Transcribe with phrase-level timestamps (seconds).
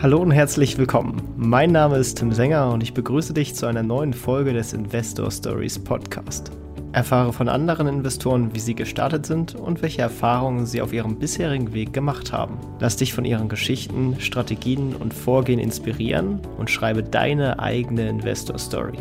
[0.00, 1.20] Hallo und herzlich willkommen.
[1.36, 5.28] Mein Name ist Tim Sänger und ich begrüße dich zu einer neuen Folge des Investor
[5.28, 6.52] Stories Podcast.
[6.92, 11.72] Erfahre von anderen Investoren, wie sie gestartet sind und welche Erfahrungen sie auf ihrem bisherigen
[11.72, 12.60] Weg gemacht haben.
[12.78, 18.98] Lass dich von ihren Geschichten, Strategien und Vorgehen inspirieren und schreibe deine eigene Investor Story.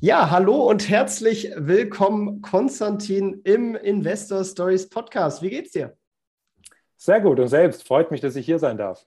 [0.00, 5.42] Ja, hallo und herzlich willkommen, Konstantin, im Investor Stories Podcast.
[5.42, 5.96] Wie geht's dir?
[6.96, 7.86] Sehr gut und selbst.
[7.86, 9.06] Freut mich, dass ich hier sein darf.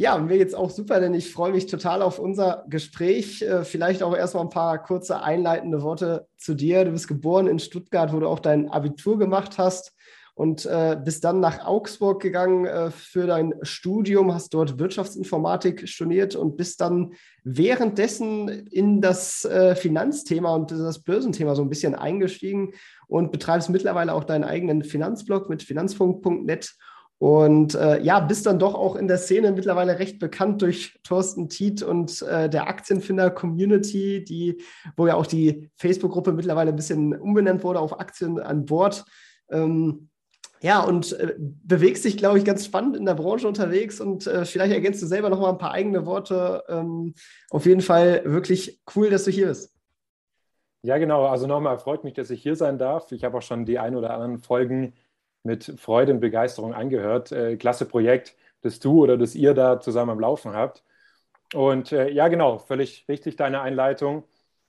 [0.00, 3.42] Ja, mir geht's auch super, denn ich freue mich total auf unser Gespräch.
[3.42, 6.86] Äh, vielleicht auch erstmal ein paar kurze einleitende Worte zu dir.
[6.86, 9.92] Du bist geboren in Stuttgart, wo du auch dein Abitur gemacht hast
[10.32, 16.34] und äh, bist dann nach Augsburg gegangen äh, für dein Studium, hast dort Wirtschaftsinformatik studiert
[16.34, 17.12] und bist dann
[17.44, 22.72] währenddessen in das Finanzthema und das Börsenthema so ein bisschen eingestiegen
[23.06, 26.74] und betreibst mittlerweile auch deinen eigenen Finanzblog mit finanzfunk.net
[27.20, 31.50] und äh, ja, bist dann doch auch in der Szene mittlerweile recht bekannt durch Thorsten
[31.50, 34.62] Tiet und äh, der Aktienfinder-Community, die,
[34.96, 39.04] wo ja auch die Facebook-Gruppe mittlerweile ein bisschen umbenannt wurde auf Aktien an Bord.
[39.50, 40.08] Ähm,
[40.62, 44.46] ja, und äh, bewegst dich, glaube ich, ganz spannend in der Branche unterwegs und äh,
[44.46, 46.64] vielleicht ergänzt du selber noch mal ein paar eigene Worte.
[46.70, 47.12] Ähm,
[47.50, 49.76] auf jeden Fall wirklich cool, dass du hier bist.
[50.80, 51.26] Ja, genau.
[51.26, 53.12] Also nochmal freut mich, dass ich hier sein darf.
[53.12, 54.94] Ich habe auch schon die ein oder anderen Folgen
[55.42, 57.32] mit Freude und Begeisterung angehört.
[57.32, 60.84] Äh, klasse Projekt, das du oder das ihr da zusammen am Laufen habt.
[61.54, 64.24] Und äh, ja, genau, völlig richtig deine Einleitung.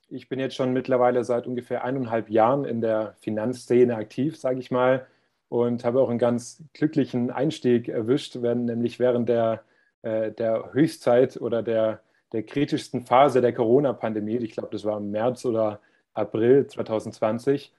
[0.08, 4.70] Ich bin jetzt schon mittlerweile seit ungefähr eineinhalb Jahren in der Finanzszene aktiv, sage ich
[4.70, 5.06] mal,
[5.48, 9.62] und habe auch einen ganz glücklichen Einstieg erwischt, wenn, nämlich während der,
[10.02, 12.00] äh, der Höchstzeit oder der,
[12.32, 14.36] der kritischsten Phase der Corona-Pandemie.
[14.38, 15.80] Ich glaube, das war im März oder
[16.14, 17.72] April 2020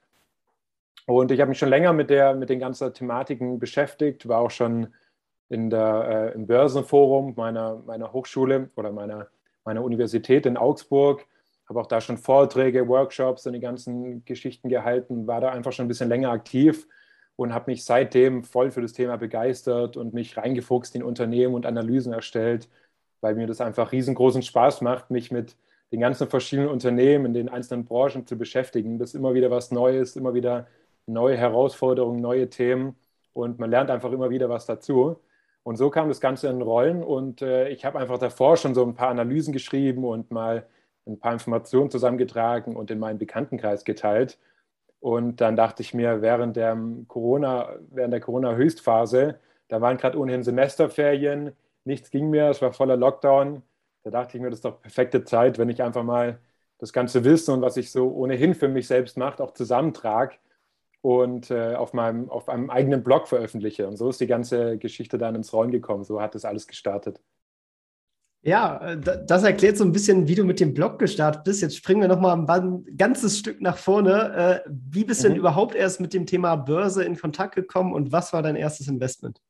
[1.06, 4.50] und ich habe mich schon länger mit, der, mit den ganzen Thematiken beschäftigt, war auch
[4.50, 4.88] schon
[5.48, 9.28] in der, äh, im Börsenforum meiner, meiner Hochschule oder meiner,
[9.64, 11.26] meiner Universität in Augsburg,
[11.68, 15.86] habe auch da schon Vorträge, Workshops und die ganzen Geschichten gehalten, war da einfach schon
[15.86, 16.86] ein bisschen länger aktiv
[17.36, 21.66] und habe mich seitdem voll für das Thema begeistert und mich reingefuchst in Unternehmen und
[21.66, 22.68] Analysen erstellt,
[23.20, 25.56] weil mir das einfach riesengroßen Spaß macht, mich mit
[25.92, 28.98] den ganzen verschiedenen Unternehmen in den einzelnen Branchen zu beschäftigen.
[28.98, 30.66] Das ist immer wieder was Neues, immer wieder
[31.06, 32.96] neue Herausforderungen, neue Themen
[33.32, 35.16] und man lernt einfach immer wieder was dazu.
[35.62, 38.84] Und so kam das Ganze in Rollen und äh, ich habe einfach davor schon so
[38.84, 40.66] ein paar Analysen geschrieben und mal
[41.06, 44.38] ein paar Informationen zusammengetragen und in meinen Bekanntenkreis geteilt.
[45.00, 46.78] Und dann dachte ich mir, während der
[47.08, 49.38] Corona, während der Corona-Höchstphase,
[49.68, 51.52] da waren gerade ohnehin Semesterferien,
[51.84, 53.62] nichts ging mehr, es war voller Lockdown.
[54.02, 56.38] Da dachte ich mir, das ist doch perfekte Zeit, wenn ich einfach mal
[56.78, 60.36] das ganze Wissen und was ich so ohnehin für mich selbst mache, auch zusammentrage
[61.04, 63.86] und äh, auf, meinem, auf einem eigenen Blog veröffentliche.
[63.86, 66.02] Und so ist die ganze Geschichte dann ins Rollen gekommen.
[66.02, 67.20] So hat das alles gestartet.
[68.40, 71.60] Ja, äh, das erklärt so ein bisschen, wie du mit dem Blog gestartet bist.
[71.60, 74.62] Jetzt springen wir nochmal ein ganzes Stück nach vorne.
[74.64, 75.32] Äh, wie bist du mhm.
[75.32, 78.88] denn überhaupt erst mit dem Thema Börse in Kontakt gekommen und was war dein erstes
[78.88, 79.42] Investment?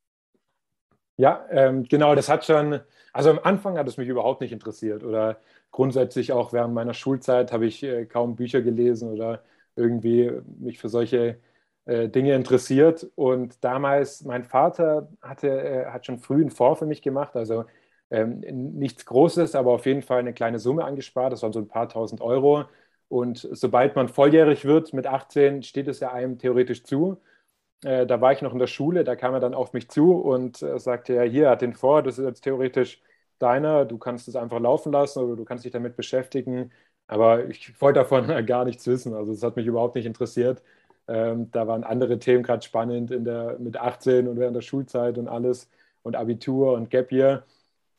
[1.16, 2.80] Ja, ähm, genau, das hat schon,
[3.12, 5.38] also am Anfang hat es mich überhaupt nicht interessiert oder
[5.70, 9.44] grundsätzlich auch während meiner Schulzeit habe ich äh, kaum Bücher gelesen oder
[9.76, 11.38] irgendwie mich für solche
[11.86, 13.06] äh, Dinge interessiert.
[13.14, 17.64] Und damals, mein Vater hatte, äh, hat schon früh einen Fonds für mich gemacht, also
[18.10, 21.32] ähm, nichts Großes, aber auf jeden Fall eine kleine Summe angespart.
[21.32, 22.64] Das waren so ein paar tausend Euro.
[23.08, 27.20] Und sobald man volljährig wird, mit 18, steht es ja einem theoretisch zu.
[27.84, 30.14] Äh, da war ich noch in der Schule, da kam er dann auf mich zu
[30.16, 33.02] und äh, sagte, ja, hier hat den vor, das ist jetzt theoretisch
[33.38, 36.72] deiner, du kannst es einfach laufen lassen oder du kannst dich damit beschäftigen.
[37.06, 39.14] Aber ich wollte davon gar nichts wissen.
[39.14, 40.62] Also es hat mich überhaupt nicht interessiert.
[41.08, 45.18] Ähm, da waren andere Themen gerade spannend in der, mit 18 und während der Schulzeit
[45.18, 45.68] und alles
[46.02, 47.44] und Abitur und Gap Year.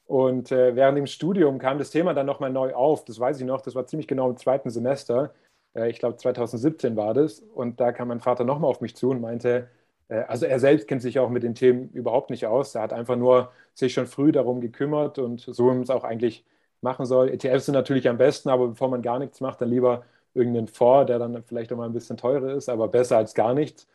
[0.07, 3.05] Und äh, während dem Studium kam das Thema dann nochmal neu auf.
[3.05, 5.33] Das weiß ich noch, das war ziemlich genau im zweiten Semester.
[5.75, 7.39] Äh, ich glaube 2017 war das.
[7.41, 9.69] Und da kam mein Vater nochmal auf mich zu und meinte,
[10.09, 12.75] äh, also er selbst kennt sich auch mit den Themen überhaupt nicht aus.
[12.75, 16.45] Er hat einfach nur sich schon früh darum gekümmert und so ist es auch eigentlich
[16.81, 17.30] machen soll.
[17.30, 21.07] ETFs sind natürlich am besten, aber bevor man gar nichts macht, dann lieber irgendeinen Fonds,
[21.07, 23.88] der dann vielleicht auch mal ein bisschen teurer ist, aber besser als gar nichts.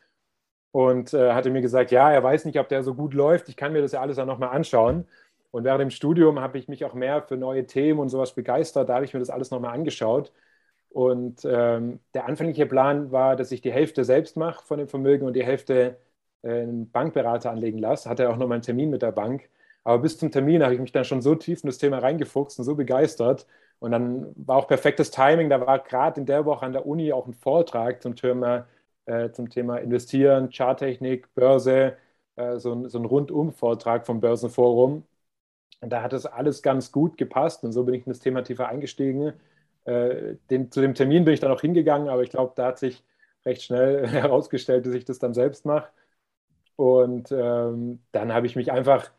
[0.73, 3.49] Und äh, hatte mir gesagt, ja, er weiß nicht, ob der so gut läuft.
[3.49, 5.07] Ich kann mir das ja alles dann nochmal anschauen.
[5.51, 8.89] Und während dem Studium habe ich mich auch mehr für neue Themen und sowas begeistert.
[8.89, 10.33] Da habe ich mir das alles nochmal angeschaut.
[10.91, 15.27] Und ähm, der anfängliche Plan war, dass ich die Hälfte selbst mache von dem Vermögen
[15.27, 15.99] und die Hälfte
[16.43, 18.09] äh, einen Bankberater anlegen lasse.
[18.11, 19.49] Hatte auch nochmal einen Termin mit der Bank.
[19.85, 22.59] Aber bis zum Termin habe ich mich dann schon so tief in das Thema reingefuchst
[22.59, 23.47] und so begeistert.
[23.79, 25.49] Und dann war auch perfektes Timing.
[25.51, 28.67] Da war gerade in der Woche an der Uni auch ein Vortrag zum Thema,
[29.07, 31.97] äh, zum Thema Investieren, Charttechnik, Börse,
[32.37, 35.05] äh, so, ein, so ein Rundum-Vortrag vom Börsenforum.
[35.81, 38.43] Und da hat das alles ganz gut gepasst und so bin ich in das Thema
[38.45, 39.33] tiefer eingestiegen.
[39.85, 42.79] Äh, den, zu dem Termin bin ich dann auch hingegangen, aber ich glaube, da hat
[42.79, 43.03] sich
[43.47, 45.91] recht schnell herausgestellt, dass ich das dann selbst mache.
[46.77, 49.11] Und ähm, dann habe ich mich einfach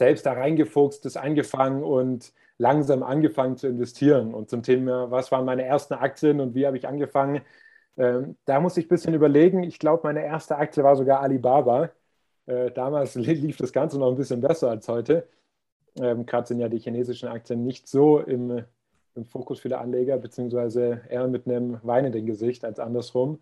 [0.00, 4.32] selbst da reingefuchst, das eingefangen und langsam angefangen zu investieren.
[4.34, 7.42] Und zum Thema, was waren meine ersten Aktien und wie habe ich angefangen,
[7.98, 9.62] ähm, da muss ich ein bisschen überlegen.
[9.62, 11.90] Ich glaube, meine erste Aktie war sogar Alibaba.
[12.46, 15.28] Äh, damals lief das Ganze noch ein bisschen besser als heute.
[16.00, 18.64] Ähm, Gerade sind ja die chinesischen Aktien nicht so im,
[19.14, 23.40] im Fokus der Anleger, beziehungsweise eher mit einem weinenden Gesicht als andersrum.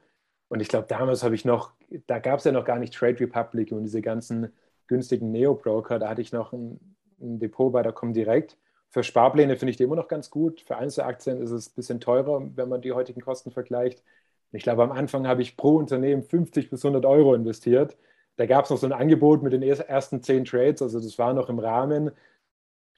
[0.49, 1.73] Und ich glaube, damals habe ich noch,
[2.09, 4.53] da gab es ja noch gar nicht Trade Republic und diese ganzen
[4.89, 5.99] günstigen Neo-Broker.
[5.99, 6.81] Da hatte ich noch ein,
[7.21, 8.57] ein Depot bei der Comdirect.
[8.91, 10.63] Für Sparpläne finde ich die immer noch ganz gut.
[10.63, 14.03] Für Einzelaktien ist es ein bisschen teurer, wenn man die heutigen Kosten vergleicht.
[14.53, 17.97] Ich glaube, am Anfang habe ich pro Unternehmen 50 bis 100 Euro investiert.
[18.37, 21.35] Da gab es noch so ein Angebot mit den ersten zehn Trades, also das war
[21.35, 22.13] noch im Rahmen.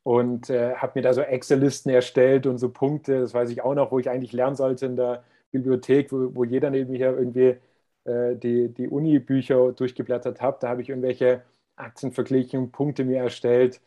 [0.02, 3.74] Und äh, habe mir da so Excel-Listen erstellt und so Punkte, das weiß ich auch
[3.74, 7.56] noch, wo ich eigentlich lernen sollte in der Bibliothek, wo, wo jeder neben mir irgendwie
[8.04, 10.62] äh, die, die Uni-Bücher durchgeblättert hat.
[10.62, 11.42] Da habe ich irgendwelche
[11.80, 13.80] Aktien verglichen, Punkte mir erstellt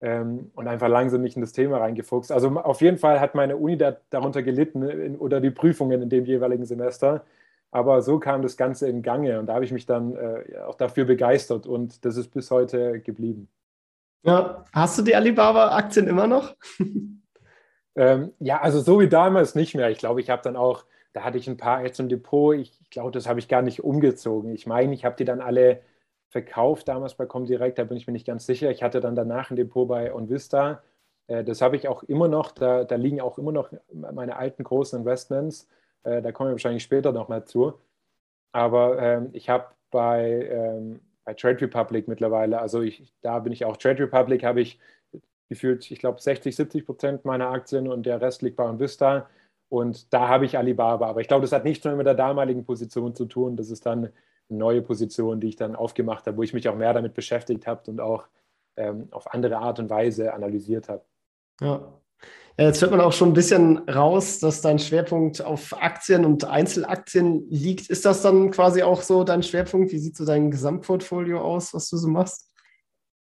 [0.00, 2.32] ähm, und einfach langsam mich in das Thema reingefuchst.
[2.32, 6.08] Also auf jeden Fall hat meine Uni da, darunter gelitten in, oder die Prüfungen in
[6.08, 7.24] dem jeweiligen Semester.
[7.70, 10.74] Aber so kam das Ganze in Gange und da habe ich mich dann äh, auch
[10.74, 13.48] dafür begeistert und das ist bis heute geblieben.
[14.22, 16.54] Ja, hast du die Alibaba-Aktien immer noch?
[17.96, 19.90] ähm, ja, also so wie damals nicht mehr.
[19.90, 22.56] Ich glaube, ich habe dann auch, da hatte ich ein paar jetzt im Depot.
[22.56, 24.52] Ich, ich glaube, das habe ich gar nicht umgezogen.
[24.52, 25.80] Ich meine, ich habe die dann alle
[26.30, 28.70] verkauft damals bei Comdirect, da bin ich mir nicht ganz sicher.
[28.70, 30.82] Ich hatte dann danach ein Depot bei OnVista.
[31.26, 34.62] Äh, das habe ich auch immer noch, da, da, liegen auch immer noch meine alten
[34.64, 35.68] großen Investments.
[36.04, 37.74] Äh, da kommen wir wahrscheinlich später nochmal zu.
[38.52, 43.64] Aber ähm, ich habe bei, ähm, bei Trade Republic mittlerweile, also ich, da bin ich
[43.64, 44.78] auch, Trade Republic habe ich
[45.48, 49.28] gefühlt, ich glaube, 60, 70 Prozent meiner Aktien und der Rest liegt bei OnVista.
[49.68, 51.08] Und da habe ich Alibaba.
[51.08, 53.56] Aber ich glaube, das hat nichts mehr mit der damaligen Position zu tun.
[53.56, 54.10] Das ist dann
[54.50, 57.90] neue Position, die ich dann aufgemacht habe, wo ich mich auch mehr damit beschäftigt habe
[57.90, 58.26] und auch
[58.76, 61.04] ähm, auf andere Art und Weise analysiert habe.
[61.60, 61.92] Ja.
[62.58, 67.48] Jetzt hört man auch schon ein bisschen raus, dass dein Schwerpunkt auf Aktien und Einzelaktien
[67.48, 67.88] liegt.
[67.88, 69.92] Ist das dann quasi auch so dein Schwerpunkt?
[69.92, 72.52] Wie sieht so dein Gesamtportfolio aus, was du so machst?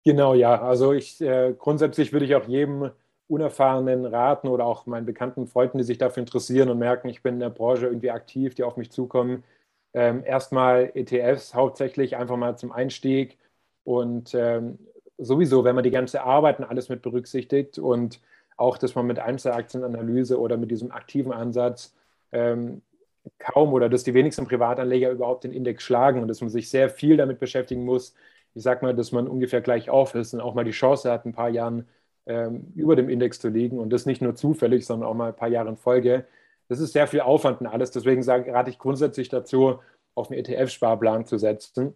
[0.03, 0.61] Genau, ja.
[0.61, 2.91] Also ich äh, grundsätzlich würde ich auch jedem
[3.27, 7.35] Unerfahrenen raten oder auch meinen bekannten Freunden, die sich dafür interessieren und merken, ich bin
[7.35, 9.43] in der Branche irgendwie aktiv, die auf mich zukommen,
[9.93, 13.37] ähm, erstmal ETFs hauptsächlich einfach mal zum Einstieg
[13.83, 14.79] und ähm,
[15.17, 18.21] sowieso, wenn man die ganze Arbeit und alles mit berücksichtigt und
[18.57, 21.95] auch, dass man mit Einzelaktienanalyse oder mit diesem aktiven Ansatz
[22.31, 22.81] ähm,
[23.37, 26.89] kaum oder dass die wenigsten Privatanleger überhaupt den Index schlagen und dass man sich sehr
[26.89, 28.15] viel damit beschäftigen muss.
[28.55, 31.25] Ich sage mal, dass man ungefähr gleich auf ist und auch mal die Chance hat,
[31.25, 31.87] ein paar Jahren
[32.25, 35.35] ähm, über dem Index zu liegen und das nicht nur zufällig, sondern auch mal ein
[35.35, 36.25] paar Jahre in Folge
[36.69, 37.91] das ist sehr viel Aufwand und alles.
[37.91, 39.79] Deswegen sage, rate ich grundsätzlich dazu,
[40.15, 41.95] auf einen ETF-Sparplan zu setzen.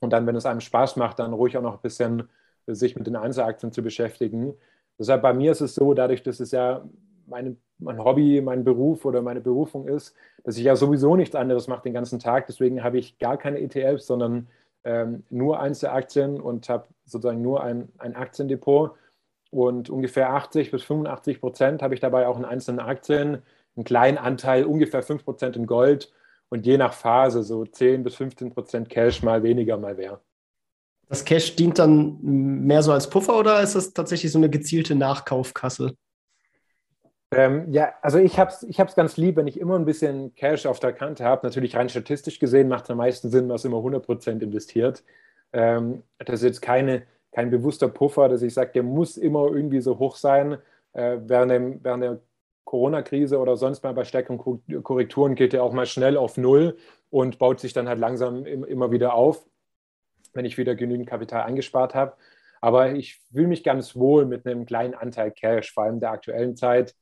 [0.00, 2.28] Und dann, wenn es einem Spaß macht, dann ruhig auch noch ein bisschen
[2.66, 4.54] sich mit den Einzelaktien zu beschäftigen.
[4.98, 6.84] Deshalb bei mir ist es so, dadurch, dass es ja
[7.26, 10.14] meine, mein Hobby, mein Beruf oder meine Berufung ist,
[10.44, 12.46] dass ich ja sowieso nichts anderes mache den ganzen Tag.
[12.46, 14.48] Deswegen habe ich gar keine ETFs, sondern
[14.84, 18.94] ähm, nur Einzelaktien und habe sozusagen nur ein, ein Aktiendepot.
[19.50, 23.42] Und ungefähr 80 bis 85 Prozent habe ich dabei auch in einzelnen Aktien
[23.76, 26.12] einen kleinen Anteil, ungefähr 5% in Gold
[26.48, 30.20] und je nach Phase so 10 bis 15% Cash, mal weniger, mal mehr.
[31.08, 34.94] Das Cash dient dann mehr so als Puffer oder ist das tatsächlich so eine gezielte
[34.94, 35.94] Nachkaufkasse?
[37.32, 40.66] Ähm, ja, also ich habe es ich ganz lieb, wenn ich immer ein bisschen Cash
[40.66, 41.46] auf der Kante habe.
[41.46, 45.02] Natürlich rein statistisch gesehen macht es am meisten Sinn, was immer 100% investiert.
[45.54, 49.80] Ähm, das ist jetzt keine, kein bewusster Puffer, dass ich sage, der muss immer irgendwie
[49.80, 50.58] so hoch sein.
[50.92, 52.20] Äh, während, dem, während der
[52.64, 54.38] Corona-Krise oder sonst mal bei stärkeren
[54.82, 56.76] Korrekturen geht er auch mal schnell auf Null
[57.10, 59.46] und baut sich dann halt langsam immer wieder auf,
[60.32, 62.14] wenn ich wieder genügend Kapital eingespart habe.
[62.60, 66.56] Aber ich fühle mich ganz wohl mit einem kleinen Anteil Cash, vor allem der aktuellen
[66.56, 66.94] Zeit.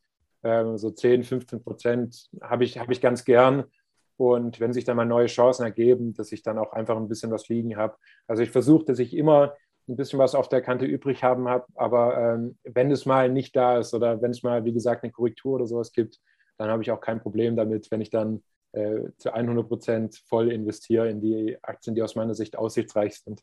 [0.42, 3.64] Ähm, so 10, 15 Prozent habe ich, hab ich ganz gern.
[4.16, 7.30] Und wenn sich dann mal neue Chancen ergeben, dass ich dann auch einfach ein bisschen
[7.30, 7.96] was liegen habe.
[8.26, 9.54] Also ich versuche, dass ich immer
[9.88, 11.66] ein bisschen was auf der Kante übrig haben habe.
[11.74, 15.12] Aber ähm, wenn es mal nicht da ist oder wenn es mal, wie gesagt, eine
[15.12, 16.20] Korrektur oder sowas gibt,
[16.58, 20.52] dann habe ich auch kein Problem damit, wenn ich dann äh, zu 100 Prozent voll
[20.52, 23.42] investiere in die Aktien, die aus meiner Sicht aussichtsreich sind.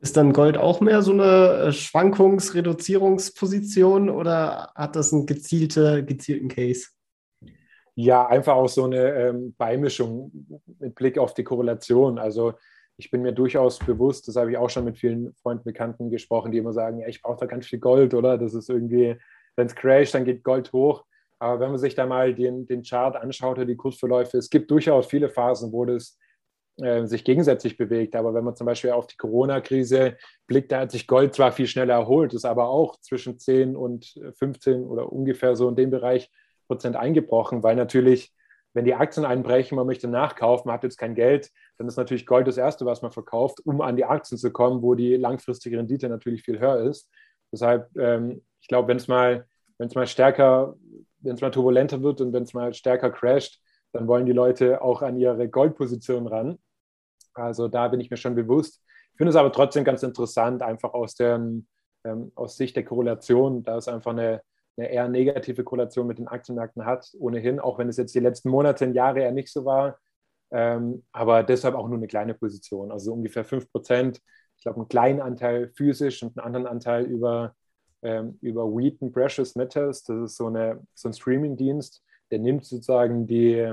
[0.00, 6.48] Ist dann Gold auch mehr so eine äh, Schwankungsreduzierungsposition oder hat das einen gezielte, gezielten
[6.48, 6.88] Case?
[7.96, 12.20] Ja, einfach auch so eine ähm, Beimischung mit Blick auf die Korrelation.
[12.20, 12.54] Also
[12.98, 16.50] ich bin mir durchaus bewusst, das habe ich auch schon mit vielen Freunden, Bekannten gesprochen,
[16.50, 18.36] die immer sagen, ja, ich brauche da ganz viel Gold, oder?
[18.36, 19.16] Das ist irgendwie,
[19.56, 21.04] wenn es crasht, dann geht Gold hoch.
[21.38, 24.68] Aber wenn man sich da mal den, den Chart anschaut oder die Kursverläufe, es gibt
[24.72, 26.18] durchaus viele Phasen, wo das
[26.78, 28.16] äh, sich gegensätzlich bewegt.
[28.16, 30.16] Aber wenn man zum Beispiel auf die Corona-Krise
[30.48, 34.20] blickt, da hat sich Gold zwar viel schneller erholt, ist aber auch zwischen 10 und
[34.38, 36.32] 15 oder ungefähr so in dem Bereich
[36.66, 38.34] Prozent eingebrochen, weil natürlich,
[38.74, 42.26] wenn die Aktien einbrechen, man möchte nachkaufen, man hat jetzt kein Geld, dann ist natürlich
[42.26, 45.78] Gold das Erste, was man verkauft, um an die Aktien zu kommen, wo die langfristige
[45.78, 47.08] Rendite natürlich viel höher ist.
[47.52, 49.46] Deshalb, ähm, ich glaube, wenn es mal,
[49.78, 50.74] mal stärker,
[51.20, 53.60] wenn es mal turbulenter wird und wenn es mal stärker crasht,
[53.92, 56.58] dann wollen die Leute auch an ihre Goldposition ran.
[57.32, 58.82] Also da bin ich mir schon bewusst.
[59.12, 61.36] Ich finde es aber trotzdem ganz interessant, einfach aus, der,
[62.04, 64.42] ähm, aus Sicht der Korrelation, da es einfach eine,
[64.76, 68.50] eine eher negative Korrelation mit den Aktienmärkten hat, ohnehin, auch wenn es jetzt die letzten
[68.50, 69.98] Monate und Jahre eher nicht so war.
[70.50, 74.20] Ähm, aber deshalb auch nur eine kleine Position, also ungefähr 5 Prozent.
[74.56, 77.54] Ich glaube, einen kleinen Anteil physisch und einen anderen Anteil über,
[78.02, 80.02] ähm, über Wheaton Precious Metals.
[80.04, 83.72] Das ist so, eine, so ein Streaming-Dienst, der nimmt sozusagen die,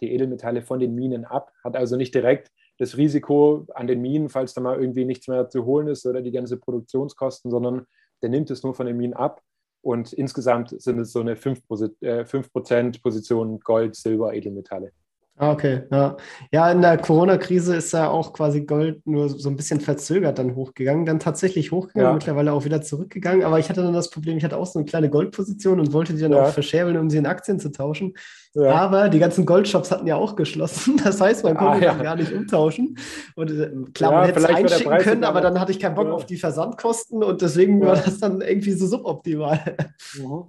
[0.00, 4.28] die Edelmetalle von den Minen ab, hat also nicht direkt das Risiko an den Minen,
[4.28, 7.86] falls da mal irgendwie nichts mehr zu holen ist oder die ganze Produktionskosten, sondern
[8.22, 9.42] der nimmt es nur von den Minen ab.
[9.80, 14.92] Und insgesamt sind es so eine 5%, äh, 5 Position Gold, Silber, Edelmetalle.
[15.38, 16.16] Ah, okay, ja.
[16.50, 20.54] Ja, in der Corona-Krise ist ja auch quasi Gold nur so ein bisschen verzögert dann
[20.54, 22.14] hochgegangen, dann tatsächlich hochgegangen, ja.
[22.14, 23.44] mittlerweile auch wieder zurückgegangen.
[23.44, 26.14] Aber ich hatte dann das Problem, ich hatte auch so eine kleine Goldposition und wollte
[26.14, 26.42] die dann ja.
[26.42, 28.14] auch verscherbeln, um sie in Aktien zu tauschen.
[28.54, 28.72] Ja.
[28.76, 31.00] Aber die ganzen Goldshops hatten ja auch geschlossen.
[31.06, 32.02] Das heißt, man konnte ah, ja.
[32.02, 32.96] gar nicht umtauschen.
[33.36, 36.24] Und äh, klar, man hätte es einschicken können, aber dann hatte ich keinen Bock auf
[36.24, 39.76] die Versandkosten und deswegen war das dann irgendwie so suboptimal.
[40.18, 40.44] Mhm.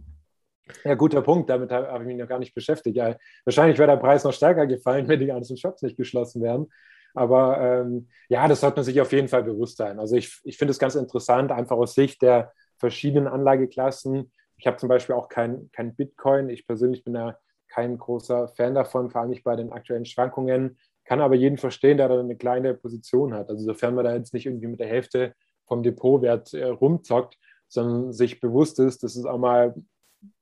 [0.83, 1.49] Ja, guter Punkt.
[1.49, 2.95] Damit habe ich mich noch gar nicht beschäftigt.
[2.95, 6.67] Ja, wahrscheinlich wäre der Preis noch stärker gefallen, wenn die ganzen Shops nicht geschlossen wären.
[7.13, 9.99] Aber ähm, ja, das sollte man sich auf jeden Fall bewusst sein.
[9.99, 14.31] Also ich, ich finde es ganz interessant, einfach aus Sicht der verschiedenen Anlageklassen.
[14.57, 16.49] Ich habe zum Beispiel auch kein, kein Bitcoin.
[16.49, 17.37] Ich persönlich bin da
[17.69, 20.77] kein großer Fan davon, vor allem nicht bei den aktuellen Schwankungen.
[21.05, 23.49] Kann aber jeden verstehen, der da eine kleine Position hat.
[23.49, 25.33] Also sofern man da jetzt nicht irgendwie mit der Hälfte
[25.65, 29.73] vom Depotwert äh, rumzockt, sondern sich bewusst ist, dass es auch mal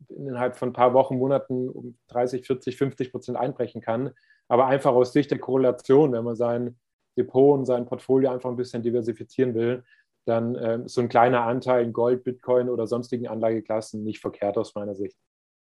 [0.09, 4.11] innerhalb von ein paar Wochen, Monaten um 30, 40, 50 Prozent einbrechen kann.
[4.47, 6.77] Aber einfach aus Sicht der Korrelation, wenn man sein
[7.17, 9.83] Depot und sein Portfolio einfach ein bisschen diversifizieren will,
[10.25, 14.57] dann äh, ist so ein kleiner Anteil in Gold, Bitcoin oder sonstigen Anlageklassen nicht verkehrt
[14.57, 15.17] aus meiner Sicht.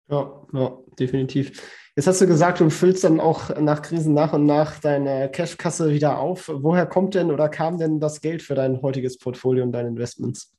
[0.09, 1.63] Ja, ja, definitiv.
[1.97, 5.93] Jetzt hast du gesagt, du füllst dann auch nach Krisen nach und nach deine Cashkasse
[5.93, 6.51] wieder auf.
[6.53, 10.53] Woher kommt denn oder kam denn das Geld für dein heutiges Portfolio und deine Investments?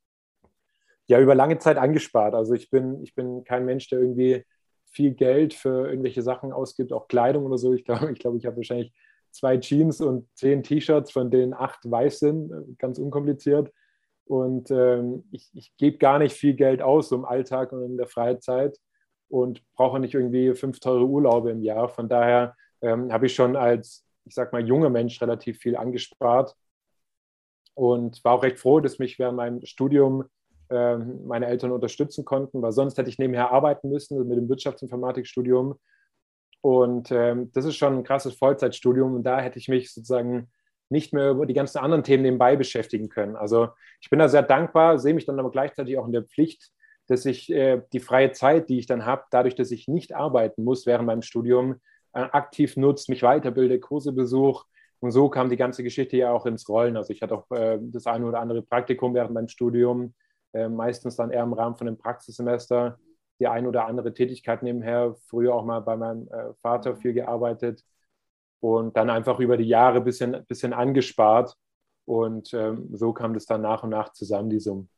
[1.08, 2.34] Ja über lange Zeit angespart.
[2.34, 4.44] Also ich bin, ich bin kein Mensch, der irgendwie
[4.86, 7.74] viel Geld für irgendwelche Sachen ausgibt, auch Kleidung oder so.
[7.74, 8.94] Ich glaube, ich, glaub, ich habe wahrscheinlich
[9.32, 13.72] zwei Jeans und zehn T-Shirts, von denen acht weiß sind, ganz unkompliziert.
[14.26, 17.98] Und ähm, ich, ich gebe gar nicht viel Geld aus so im Alltag und in
[17.98, 18.80] der Freizeit
[19.28, 21.90] und brauche nicht irgendwie fünf teure Urlaube im Jahr.
[21.90, 26.56] Von daher ähm, habe ich schon als, ich sag mal, junger Mensch relativ viel angespart
[27.76, 30.24] und war auch recht froh, dass mich während meinem Studium
[30.70, 35.80] meine Eltern unterstützen konnten, weil sonst hätte ich nebenher arbeiten müssen mit dem Wirtschaftsinformatikstudium.
[36.62, 40.50] Und ähm, das ist schon ein krasses Vollzeitstudium und da hätte ich mich sozusagen
[40.90, 43.36] nicht mehr über die ganzen anderen Themen nebenbei beschäftigen können.
[43.36, 43.70] Also
[44.02, 46.72] ich bin da sehr dankbar, sehe mich dann aber gleichzeitig auch in der Pflicht,
[47.08, 50.64] dass ich äh, die freie Zeit, die ich dann habe, dadurch, dass ich nicht arbeiten
[50.64, 51.76] muss während meinem Studium,
[52.14, 54.66] äh, aktiv nutze, mich weiterbilde, Kurse besuche.
[55.00, 56.98] Und so kam die ganze Geschichte ja auch ins Rollen.
[56.98, 60.14] Also ich hatte auch äh, das eine oder andere Praktikum während meinem Studium
[60.56, 62.98] äh, meistens dann eher im Rahmen von einem Praxissemester
[63.40, 65.16] die ein oder andere Tätigkeit nebenher.
[65.28, 67.84] Früher auch mal bei meinem äh, Vater viel gearbeitet
[68.60, 71.56] und dann einfach über die Jahre ein bisschen, bisschen angespart.
[72.06, 74.90] Und ähm, so kam das dann nach und nach zusammen, die Summen.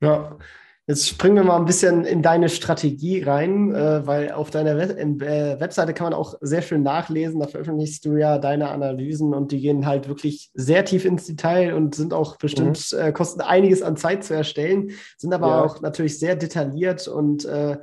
[0.00, 0.36] Ja,
[0.88, 4.96] Jetzt springen wir mal ein bisschen in deine Strategie rein, äh, weil auf deiner Web
[5.20, 7.40] äh, Webseite kann man auch sehr viel nachlesen.
[7.40, 11.74] Da veröffentlichst du ja deine Analysen und die gehen halt wirklich sehr tief ins Detail
[11.74, 12.98] und sind auch bestimmt, mhm.
[13.00, 15.64] äh, kosten einiges an Zeit zu erstellen, sind aber ja.
[15.64, 17.78] auch natürlich sehr detailliert und äh,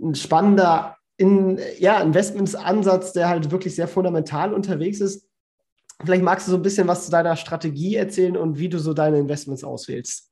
[0.00, 5.28] ein spannender in, ja, Investmentsansatz, der halt wirklich sehr fundamental unterwegs ist.
[6.02, 8.94] Vielleicht magst du so ein bisschen was zu deiner Strategie erzählen und wie du so
[8.94, 10.27] deine Investments auswählst.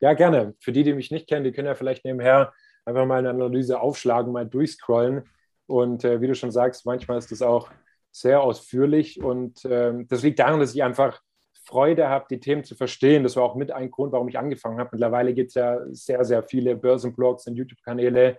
[0.00, 0.54] Ja, gerne.
[0.60, 2.52] Für die, die mich nicht kennen, die können ja vielleicht nebenher
[2.84, 5.24] einfach mal eine Analyse aufschlagen, mal durchscrollen.
[5.66, 7.70] Und äh, wie du schon sagst, manchmal ist das auch
[8.10, 9.22] sehr ausführlich.
[9.22, 11.20] Und ähm, das liegt daran, dass ich einfach
[11.64, 13.22] Freude habe, die Themen zu verstehen.
[13.22, 14.90] Das war auch mit ein Grund, warum ich angefangen habe.
[14.92, 18.38] Mittlerweile gibt es ja sehr, sehr viele Börsenblogs und YouTube-Kanäle.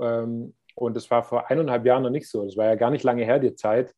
[0.00, 2.44] Ähm, und das war vor eineinhalb Jahren noch nicht so.
[2.44, 3.94] Das war ja gar nicht lange her, die Zeit.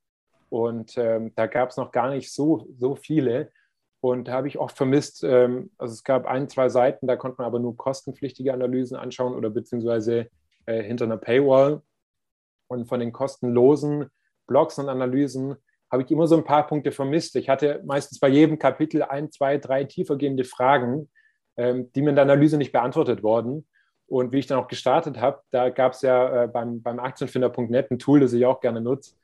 [0.48, 3.52] Und ähm, da gab es noch gar nicht so, so viele.
[4.04, 7.36] Und da habe ich oft vermisst, ähm, also es gab ein, zwei Seiten, da konnte
[7.38, 10.28] man aber nur kostenpflichtige Analysen anschauen oder beziehungsweise
[10.66, 11.80] äh, hinter einer Paywall.
[12.68, 14.10] Und von den kostenlosen
[14.46, 15.56] Blogs und Analysen
[15.90, 17.34] habe ich immer so ein paar Punkte vermisst.
[17.36, 21.08] Ich hatte meistens bei jedem Kapitel ein, zwei, drei tiefergehende Fragen,
[21.56, 23.66] ähm, die mir in der Analyse nicht beantwortet wurden.
[24.06, 27.90] Und wie ich dann auch gestartet habe, da gab es ja äh, beim, beim Aktienfinder.net
[27.90, 29.14] ein Tool, das ich auch gerne nutze.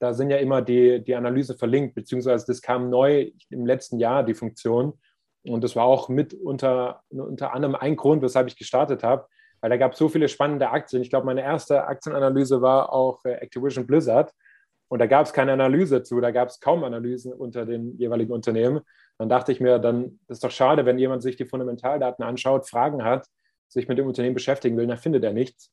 [0.00, 4.22] Da sind ja immer die, die Analyse verlinkt, beziehungsweise das kam neu im letzten Jahr,
[4.22, 4.94] die Funktion.
[5.44, 9.26] Und das war auch mit unter, unter anderem ein Grund, weshalb ich gestartet habe,
[9.60, 11.02] weil da gab es so viele spannende Aktien.
[11.02, 14.32] Ich glaube, meine erste Aktienanalyse war auch äh, Activision Blizzard.
[14.88, 18.32] Und da gab es keine Analyse zu, da gab es kaum Analysen unter den jeweiligen
[18.32, 18.80] Unternehmen.
[19.18, 23.04] Dann dachte ich mir, dann ist doch schade, wenn jemand sich die Fundamentaldaten anschaut, Fragen
[23.04, 23.26] hat,
[23.68, 25.70] sich mit dem Unternehmen beschäftigen will, dann findet er nichts.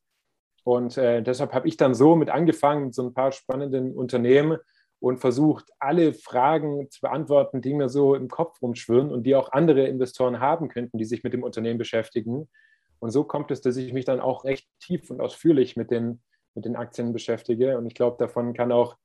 [0.66, 4.58] Und äh, deshalb habe ich dann so mit angefangen, so ein paar spannenden Unternehmen
[5.00, 9.52] und versucht, alle Fragen zu beantworten, die mir so im Kopf rumschwirren und die auch
[9.52, 12.50] andere Investoren haben könnten, die sich mit dem Unternehmen beschäftigen.
[12.98, 16.24] Und so kommt es, dass ich mich dann auch recht tief und ausführlich mit den,
[16.56, 17.78] mit den Aktien beschäftige.
[17.78, 18.96] Und ich glaube, davon kann auch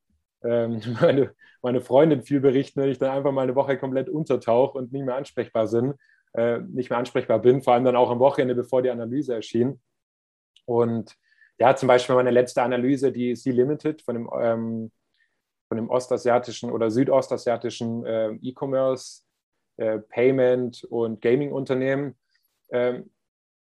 [0.43, 4.79] ähm, meine, meine Freundin viel berichten, wenn ich dann einfach mal eine Woche komplett untertauche
[4.79, 5.97] und nicht mehr ansprechbar sind,
[6.33, 9.79] äh, nicht mehr ansprechbar bin, vor allem dann auch am Wochenende, bevor die Analyse erschien.
[10.65, 11.19] Und
[11.61, 14.91] ja, zum Beispiel meine letzte Analyse, die C Limited von dem, ähm,
[15.69, 19.23] von dem ostasiatischen oder südostasiatischen äh, E-Commerce,
[19.77, 22.19] äh, Payment und Gaming-Unternehmen.
[22.71, 23.11] Ähm,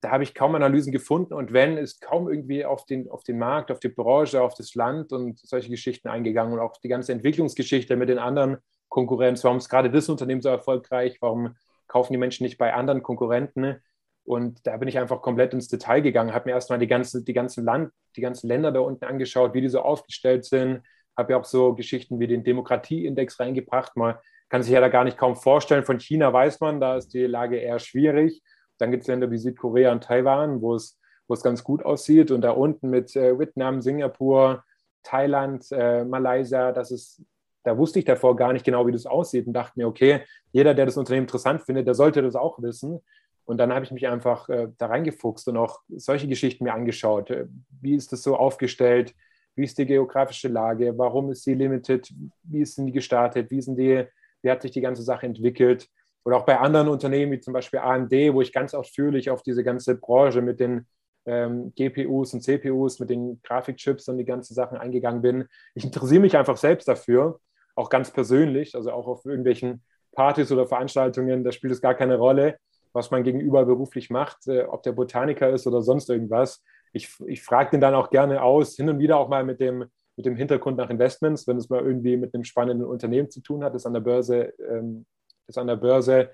[0.00, 3.38] da habe ich kaum Analysen gefunden und wenn, ist kaum irgendwie auf den, auf den
[3.38, 7.12] Markt, auf die Branche, auf das Land und solche Geschichten eingegangen und auch die ganze
[7.12, 8.58] Entwicklungsgeschichte mit den anderen
[8.88, 9.42] Konkurrenz.
[9.44, 11.16] Warum ist gerade das Unternehmen so erfolgreich?
[11.20, 13.80] Warum kaufen die Menschen nicht bei anderen Konkurrenten?
[14.24, 17.32] Und da bin ich einfach komplett ins Detail gegangen, habe mir erstmal die, ganze, die,
[17.34, 20.82] ganzen Land, die ganzen Länder da unten angeschaut, wie die so aufgestellt sind,
[21.16, 23.96] habe ja auch so Geschichten wie den Demokratieindex reingebracht.
[23.96, 24.16] Man
[24.48, 25.84] kann sich ja da gar nicht kaum vorstellen.
[25.84, 28.42] Von China weiß man, da ist die Lage eher schwierig.
[28.78, 32.30] Dann gibt es Länder wie Südkorea und Taiwan, wo es, wo es ganz gut aussieht.
[32.30, 34.64] Und da unten mit äh, Vietnam, Singapur,
[35.02, 37.22] Thailand, äh, Malaysia, das ist,
[37.62, 40.74] da wusste ich davor gar nicht genau, wie das aussieht und dachte mir, okay, jeder,
[40.74, 43.00] der das Unternehmen interessant findet, der sollte das auch wissen.
[43.44, 47.30] Und dann habe ich mich einfach äh, da reingefuchst und auch solche Geschichten mir angeschaut.
[47.30, 47.46] Äh,
[47.80, 49.14] wie ist das so aufgestellt?
[49.54, 50.96] Wie ist die geografische Lage?
[50.96, 52.12] Warum ist sie limited?
[52.42, 53.50] Wie ist sie gestartet?
[53.50, 54.06] Wie, sind die,
[54.42, 55.88] wie hat sich die ganze Sache entwickelt?
[56.24, 59.62] Oder auch bei anderen Unternehmen wie zum Beispiel AMD, wo ich ganz ausführlich auf diese
[59.62, 60.86] ganze Branche mit den
[61.26, 65.46] ähm, GPUs und CPUs, mit den Grafikchips und die ganzen Sachen eingegangen bin.
[65.74, 67.40] Ich interessiere mich einfach selbst dafür,
[67.76, 72.16] auch ganz persönlich, also auch auf irgendwelchen Partys oder Veranstaltungen, da spielt es gar keine
[72.16, 72.58] Rolle,
[72.94, 76.64] was man gegenüber beruflich macht, äh, ob der Botaniker ist oder sonst irgendwas.
[76.92, 79.84] Ich, ich frage den dann auch gerne aus, hin und wieder auch mal mit dem,
[80.16, 83.62] mit dem Hintergrund nach Investments, wenn es mal irgendwie mit einem spannenden Unternehmen zu tun
[83.62, 85.04] hat, das an der Börse ähm,
[85.46, 86.30] das an der Börse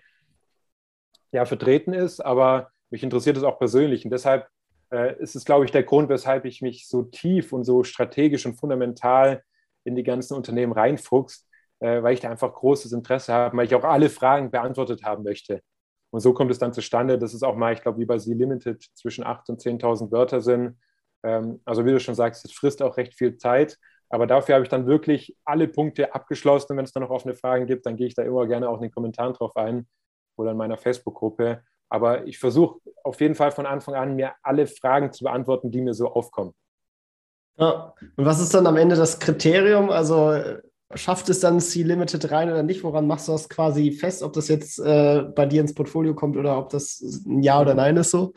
[1.33, 4.49] ja vertreten ist, aber mich interessiert es auch persönlich und deshalb
[4.93, 8.47] äh, ist es, glaube ich, der Grund, weshalb ich mich so tief und so strategisch
[8.47, 9.43] und fundamental
[9.85, 11.47] in die ganzen Unternehmen reinfuchst,
[11.79, 15.23] äh, weil ich da einfach großes Interesse habe, weil ich auch alle Fragen beantwortet haben
[15.23, 15.63] möchte.
[16.11, 18.35] Und so kommt es dann zustande, dass es auch mal, ich glaube, wie bei Sie
[18.35, 20.79] Limited zwischen 8.000 und 10.000 Wörter sind.
[21.23, 23.79] Ähm, also wie du schon sagst, es frisst auch recht viel Zeit.
[24.09, 26.73] Aber dafür habe ich dann wirklich alle Punkte abgeschlossen.
[26.73, 28.77] Und wenn es dann noch offene Fragen gibt, dann gehe ich da immer gerne auch
[28.77, 29.87] in den Kommentaren drauf ein
[30.37, 31.63] oder in meiner Facebook-Gruppe.
[31.89, 35.81] Aber ich versuche auf jeden Fall von Anfang an, mir alle Fragen zu beantworten, die
[35.81, 36.55] mir so aufkommen.
[37.57, 37.95] Ja.
[38.17, 39.91] Und was ist dann am Ende das Kriterium?
[39.91, 40.33] Also
[40.95, 42.83] schafft es dann C-Limited rein oder nicht?
[42.83, 46.37] Woran machst du das quasi fest, ob das jetzt äh, bei dir ins Portfolio kommt
[46.37, 48.33] oder ob das ein Ja oder Nein ist so?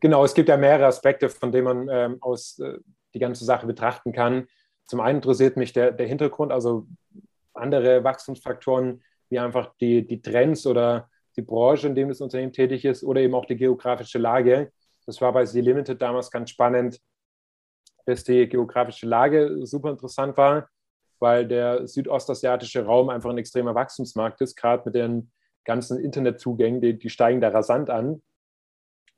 [0.00, 2.78] Genau, es gibt ja mehrere Aspekte, von denen man ähm, aus äh,
[3.14, 4.46] die ganze Sache betrachten kann.
[4.86, 6.86] Zum einen interessiert mich der, der Hintergrund, also
[7.54, 12.84] andere Wachstumsfaktoren wie einfach die, die Trends oder die Branche, in dem das Unternehmen tätig
[12.84, 14.72] ist oder eben auch die geografische Lage.
[15.06, 16.98] Das war bei C Limited damals ganz spannend,
[18.04, 20.68] dass die geografische Lage super interessant war,
[21.22, 25.30] weil der südostasiatische Raum einfach ein extremer Wachstumsmarkt ist, gerade mit den
[25.64, 28.20] ganzen Internetzugängen, die, die steigen da rasant an.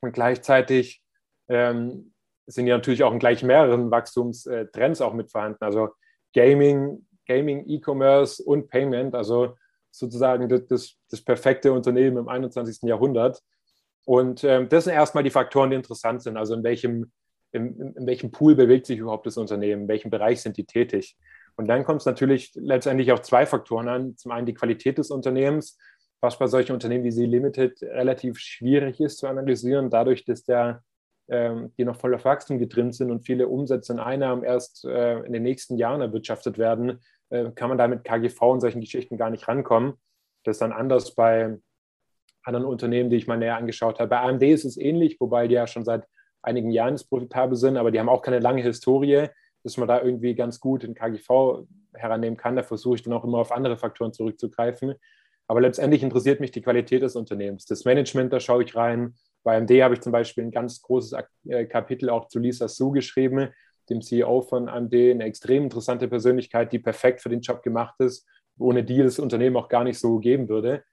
[0.02, 1.02] Und gleichzeitig
[1.48, 2.12] ähm,
[2.46, 5.64] sind ja natürlich auch in gleich mehreren Wachstumstrends auch mit vorhanden.
[5.64, 5.88] Also
[6.34, 9.56] Gaming, Gaming, E-Commerce und Payment, also
[9.90, 12.82] sozusagen das, das, das, perfekte Unternehmen im 21.
[12.82, 13.40] Jahrhundert.
[14.04, 16.36] Und ähm, das sind erstmal die Faktoren, die interessant sind.
[16.36, 17.12] Also in welchem,
[17.52, 21.16] in, in welchem Pool bewegt sich überhaupt das Unternehmen, in welchem Bereich sind die tätig.
[21.56, 24.16] Und dann kommt es natürlich letztendlich auf zwei Faktoren an.
[24.16, 25.78] Zum einen die Qualität des Unternehmens,
[26.20, 30.82] was bei solchen Unternehmen wie Sie Limited relativ schwierig ist zu analysieren, dadurch, dass der
[31.28, 35.32] ähm, die noch voller Wachstum getrimmt sind und viele Umsätze und Einnahmen erst äh, in
[35.32, 39.30] den nächsten Jahren erwirtschaftet werden, äh, kann man da mit KGV und solchen Geschichten gar
[39.30, 39.94] nicht rankommen.
[40.44, 41.56] Das ist dann anders bei
[42.42, 44.10] anderen Unternehmen, die ich mal näher angeschaut habe.
[44.10, 46.06] Bei AMD ist es ähnlich, wobei die ja schon seit
[46.42, 49.28] einigen Jahren profitabel sind, aber die haben auch keine lange Historie,
[49.64, 52.54] dass man da irgendwie ganz gut in KGV herannehmen kann.
[52.54, 54.94] Da versuche ich dann auch immer auf andere Faktoren zurückzugreifen.
[55.46, 57.64] Aber letztendlich interessiert mich die Qualität des Unternehmens.
[57.64, 59.14] Das Management, da schaue ich rein.
[59.42, 62.92] Bei AMD habe ich zum Beispiel ein ganz großes äh, Kapitel auch zu Lisa Su
[62.92, 63.50] geschrieben,
[63.90, 68.26] dem CEO von AMD, eine extrem interessante Persönlichkeit, die perfekt für den Job gemacht ist,
[68.58, 70.84] ohne die das Unternehmen auch gar nicht so geben würde.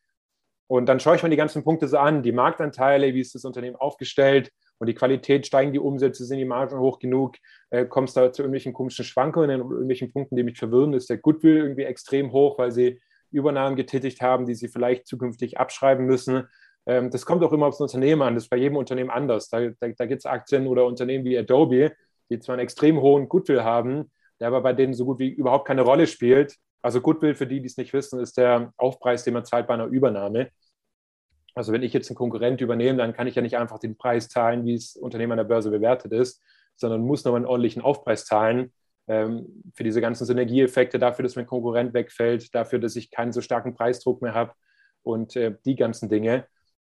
[0.67, 3.45] Und dann schaue ich mir die ganzen Punkte so an, die Marktanteile, wie ist das
[3.45, 7.35] Unternehmen aufgestellt und die Qualität, steigen die Umsätze, sind die Margen hoch genug,
[7.69, 11.07] äh, kommt es da zu irgendwelchen komischen Schwankungen oder irgendwelchen Punkten, die mich verwirren, ist
[11.07, 16.07] der Goodwill irgendwie extrem hoch, weil sie Übernahmen getätigt haben, die sie vielleicht zukünftig abschreiben
[16.07, 16.47] müssen.
[16.87, 19.49] Ähm, das kommt auch immer aufs Unternehmen an, das ist bei jedem Unternehmen anders.
[19.49, 21.91] Da, da, da gibt es Aktien oder Unternehmen wie Adobe,
[22.31, 25.67] die zwar einen extrem hohen Goodwill haben, der aber bei denen so gut wie überhaupt
[25.67, 26.55] keine Rolle spielt.
[26.81, 29.75] Also Goodwill, für die, die es nicht wissen, ist der Aufpreis, den man zahlt bei
[29.75, 30.49] einer Übernahme.
[31.55, 34.29] Also wenn ich jetzt einen Konkurrent übernehme, dann kann ich ja nicht einfach den Preis
[34.29, 36.41] zahlen, wie das Unternehmen an der Börse bewertet ist,
[36.75, 38.71] sondern muss nochmal einen ordentlichen Aufpreis zahlen
[39.07, 43.41] ähm, für diese ganzen Synergieeffekte, dafür, dass mein Konkurrent wegfällt, dafür, dass ich keinen so
[43.41, 44.53] starken Preisdruck mehr habe
[45.03, 46.45] und äh, die ganzen Dinge.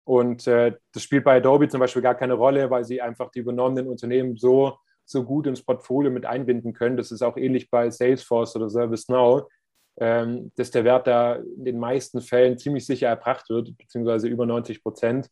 [0.04, 3.40] Und äh, das spielt bei Adobe zum Beispiel gar keine Rolle, weil sie einfach die
[3.40, 6.96] übernommenen Unternehmen so, so gut ins Portfolio mit einbinden können.
[6.96, 9.46] Das ist auch ähnlich bei Salesforce oder ServiceNow
[9.98, 14.82] dass der Wert da in den meisten Fällen ziemlich sicher erbracht wird, beziehungsweise über 90
[14.82, 15.28] Prozent.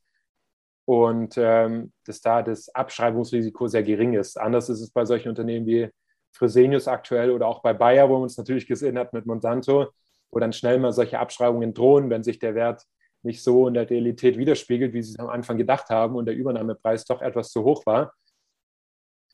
[0.86, 4.38] Und ähm, dass da das Abschreibungsrisiko sehr gering ist.
[4.38, 5.88] Anders ist es bei solchen Unternehmen wie
[6.32, 9.88] Fresenius aktuell oder auch bei Bayer, wo man es natürlich gesehen hat mit Monsanto,
[10.30, 12.84] wo dann schnell mal solche Abschreibungen drohen, wenn sich der Wert
[13.22, 16.34] nicht so in der Realität widerspiegelt, wie sie es am Anfang gedacht haben und der
[16.34, 18.12] Übernahmepreis doch etwas zu hoch war.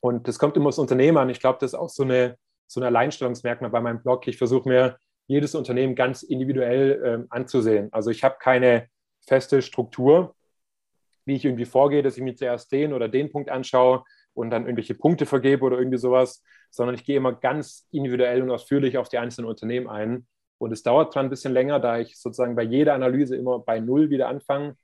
[0.00, 1.28] Und das kommt immer aus Unternehmen an.
[1.28, 4.26] Ich glaube, das ist auch so, eine, so ein Alleinstellungsmerkmal bei meinem Blog.
[4.26, 4.96] Ich versuche mir
[5.32, 7.88] jedes Unternehmen ganz individuell ähm, anzusehen.
[7.90, 8.88] Also ich habe keine
[9.26, 10.34] feste Struktur,
[11.24, 14.64] wie ich irgendwie vorgehe, dass ich mir zuerst den oder den Punkt anschaue und dann
[14.64, 19.08] irgendwelche Punkte vergebe oder irgendwie sowas, sondern ich gehe immer ganz individuell und ausführlich auf
[19.08, 20.26] die einzelnen Unternehmen ein.
[20.58, 23.80] Und es dauert zwar ein bisschen länger, da ich sozusagen bei jeder Analyse immer bei
[23.80, 24.76] Null wieder anfange,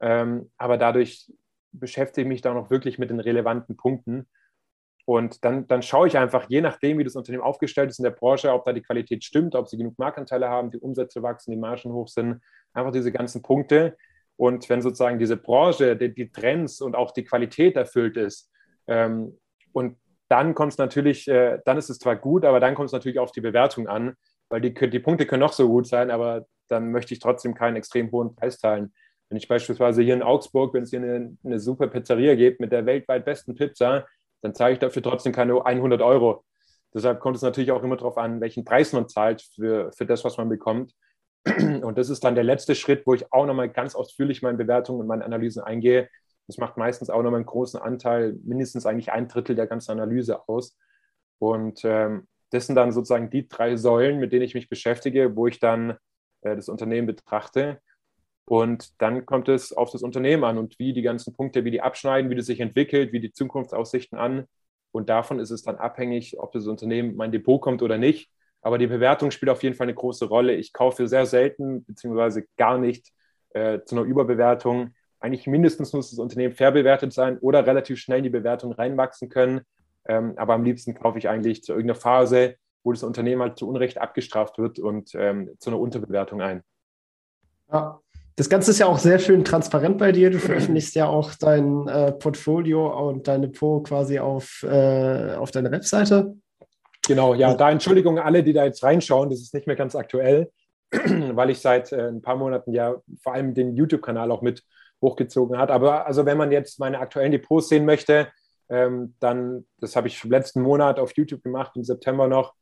[0.00, 1.30] ähm, aber dadurch
[1.72, 4.28] beschäftige ich mich da noch wirklich mit den relevanten Punkten
[5.04, 8.10] und dann, dann schaue ich einfach, je nachdem, wie das Unternehmen aufgestellt ist in der
[8.10, 11.56] Branche, ob da die Qualität stimmt, ob sie genug Marktanteile haben, die Umsätze wachsen, die
[11.56, 12.40] Margen hoch sind,
[12.72, 13.96] einfach diese ganzen Punkte.
[14.36, 18.50] Und wenn sozusagen diese Branche, die, die Trends und auch die Qualität erfüllt ist,
[18.86, 19.38] ähm,
[19.72, 19.96] und
[20.28, 23.18] dann kommt es natürlich, äh, dann ist es zwar gut, aber dann kommt es natürlich
[23.18, 24.14] auf die Bewertung an,
[24.48, 27.76] weil die, die Punkte können noch so gut sein, aber dann möchte ich trotzdem keinen
[27.76, 28.92] extrem hohen Preis zahlen.
[29.28, 32.72] Wenn ich beispielsweise hier in Augsburg, wenn es hier eine, eine super Pizzeria gibt mit
[32.72, 34.06] der weltweit besten Pizza,
[34.42, 36.44] dann zahle ich dafür trotzdem keine 100 Euro.
[36.92, 40.24] Deshalb kommt es natürlich auch immer darauf an, welchen Preis man zahlt für, für das,
[40.24, 40.94] was man bekommt.
[41.46, 45.00] Und das ist dann der letzte Schritt, wo ich auch nochmal ganz ausführlich meine Bewertungen
[45.00, 46.08] und meine Analysen eingehe.
[46.46, 50.48] Das macht meistens auch nochmal einen großen Anteil, mindestens eigentlich ein Drittel der ganzen Analyse
[50.48, 50.76] aus.
[51.38, 55.46] Und ähm, das sind dann sozusagen die drei Säulen, mit denen ich mich beschäftige, wo
[55.46, 55.96] ich dann
[56.42, 57.80] äh, das Unternehmen betrachte.
[58.50, 61.82] Und dann kommt es auf das Unternehmen an und wie die ganzen Punkte, wie die
[61.82, 64.46] abschneiden, wie das sich entwickelt, wie die Zukunftsaussichten an.
[64.90, 68.28] Und davon ist es dann abhängig, ob das Unternehmen in mein Depot kommt oder nicht.
[68.60, 70.56] Aber die Bewertung spielt auf jeden Fall eine große Rolle.
[70.56, 73.12] Ich kaufe sehr selten beziehungsweise gar nicht
[73.50, 74.94] äh, zu einer Überbewertung.
[75.20, 79.28] Eigentlich mindestens muss das Unternehmen fair bewertet sein oder relativ schnell in die Bewertung reinwachsen
[79.28, 79.60] können.
[80.08, 83.68] Ähm, aber am liebsten kaufe ich eigentlich zu irgendeiner Phase, wo das Unternehmen halt zu
[83.68, 86.64] Unrecht abgestraft wird und ähm, zu einer Unterbewertung ein.
[87.72, 88.00] Ja,
[88.40, 90.30] das Ganze ist ja auch sehr schön transparent bei dir.
[90.30, 95.70] Du veröffentlichst ja auch dein äh, Portfolio und deine Po quasi auf, äh, auf deiner
[95.70, 96.34] Webseite.
[97.06, 100.50] Genau, ja, da Entschuldigung alle, die da jetzt reinschauen, das ist nicht mehr ganz aktuell,
[100.90, 104.62] weil ich seit äh, ein paar Monaten ja vor allem den YouTube-Kanal auch mit
[105.02, 105.70] hochgezogen hat.
[105.70, 108.28] Aber also wenn man jetzt meine aktuellen Depots sehen möchte,
[108.70, 112.54] ähm, dann, das habe ich letzten Monat auf YouTube gemacht, im September noch,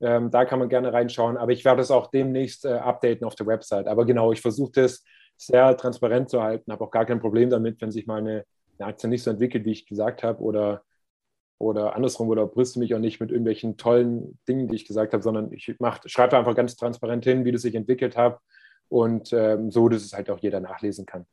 [0.00, 1.36] ähm, da kann man gerne reinschauen.
[1.36, 3.88] Aber ich werde es auch demnächst äh, updaten auf der Website.
[3.88, 5.02] Aber genau, ich versuche das
[5.46, 8.44] sehr transparent zu halten, habe auch gar kein Problem damit, wenn sich mal eine,
[8.78, 10.82] eine Aktie nicht so entwickelt, wie ich gesagt habe, oder,
[11.58, 15.22] oder andersrum, oder brüste mich auch nicht mit irgendwelchen tollen Dingen, die ich gesagt habe,
[15.22, 15.74] sondern ich
[16.06, 18.38] schreibe einfach ganz transparent hin, wie das sich entwickelt hat
[18.88, 21.26] und ähm, so, dass es halt auch jeder nachlesen kann.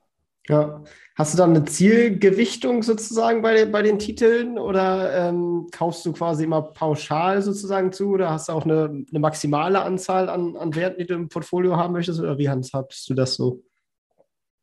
[0.48, 0.84] Ja.
[1.16, 6.46] Hast du dann eine Zielgewichtung sozusagen bei, bei den Titeln oder ähm, kaufst du quasi
[6.46, 11.00] immer pauschal sozusagen zu oder hast du auch eine, eine maximale Anzahl an, an Werten,
[11.00, 13.62] die du im Portfolio haben möchtest oder wie handhabst du das so?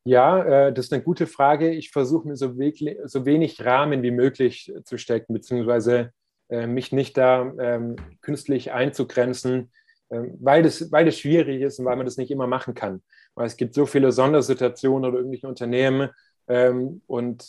[0.08, 1.68] Ja, äh, das ist eine gute Frage.
[1.70, 2.54] Ich versuche mir so,
[3.04, 6.14] so, wenig Rahmen wie möglich zu stecken, beziehungsweise
[6.48, 9.70] äh, mich nicht da ähm, künstlich einzugrenzen.
[10.10, 13.02] ähm, weil, das, weil das schwierig ist und weil man das nicht immer machen kann.
[13.34, 16.08] Weil es gibt so viele Sondersituationen oder irgendwelche Unternehmen
[16.48, 17.46] ähm, und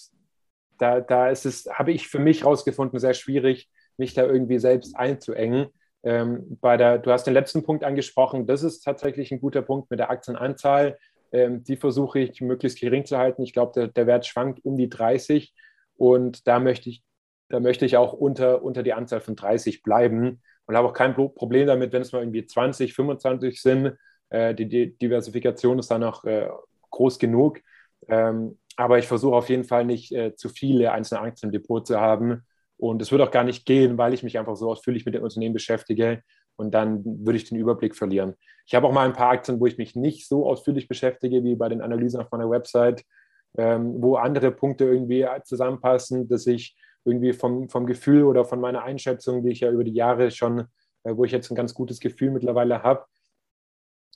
[0.80, 4.98] da, da ist es, habe ich für mich herausgefunden, sehr schwierig, mich da irgendwie selbst
[4.98, 5.68] einzuengen.
[6.02, 10.00] Bei der, du hast den letzten Punkt angesprochen, das ist tatsächlich ein guter Punkt mit
[10.00, 10.98] der Aktienanzahl.
[11.32, 13.44] Ähm, die versuche ich möglichst gering zu halten.
[13.44, 15.54] Ich glaube, der, der Wert schwankt um die 30
[15.96, 17.04] und da möchte ich,
[17.50, 21.16] da möchte ich auch unter, unter die Anzahl von 30 bleiben und habe auch kein
[21.16, 23.98] Problem damit, wenn es mal irgendwie 20, 25 sind.
[24.30, 26.48] Äh, die, die, Diversifikation ist dann auch äh,
[26.92, 27.60] groß genug.
[28.08, 31.86] Ähm, aber ich versuche auf jeden Fall nicht äh, zu viele einzelne Aktien im Depot
[31.86, 32.46] zu haben.
[32.78, 35.24] Und es wird auch gar nicht gehen, weil ich mich einfach so ausführlich mit dem
[35.24, 36.24] Unternehmen beschäftige.
[36.60, 38.36] Und dann würde ich den Überblick verlieren.
[38.66, 41.56] Ich habe auch mal ein paar Aktien, wo ich mich nicht so ausführlich beschäftige wie
[41.56, 43.06] bei den Analysen auf meiner Website,
[43.58, 48.84] ähm, wo andere Punkte irgendwie zusammenpassen, dass ich irgendwie vom, vom Gefühl oder von meiner
[48.84, 50.66] Einschätzung, die ich ja über die Jahre schon,
[51.04, 53.06] äh, wo ich jetzt ein ganz gutes Gefühl mittlerweile habe.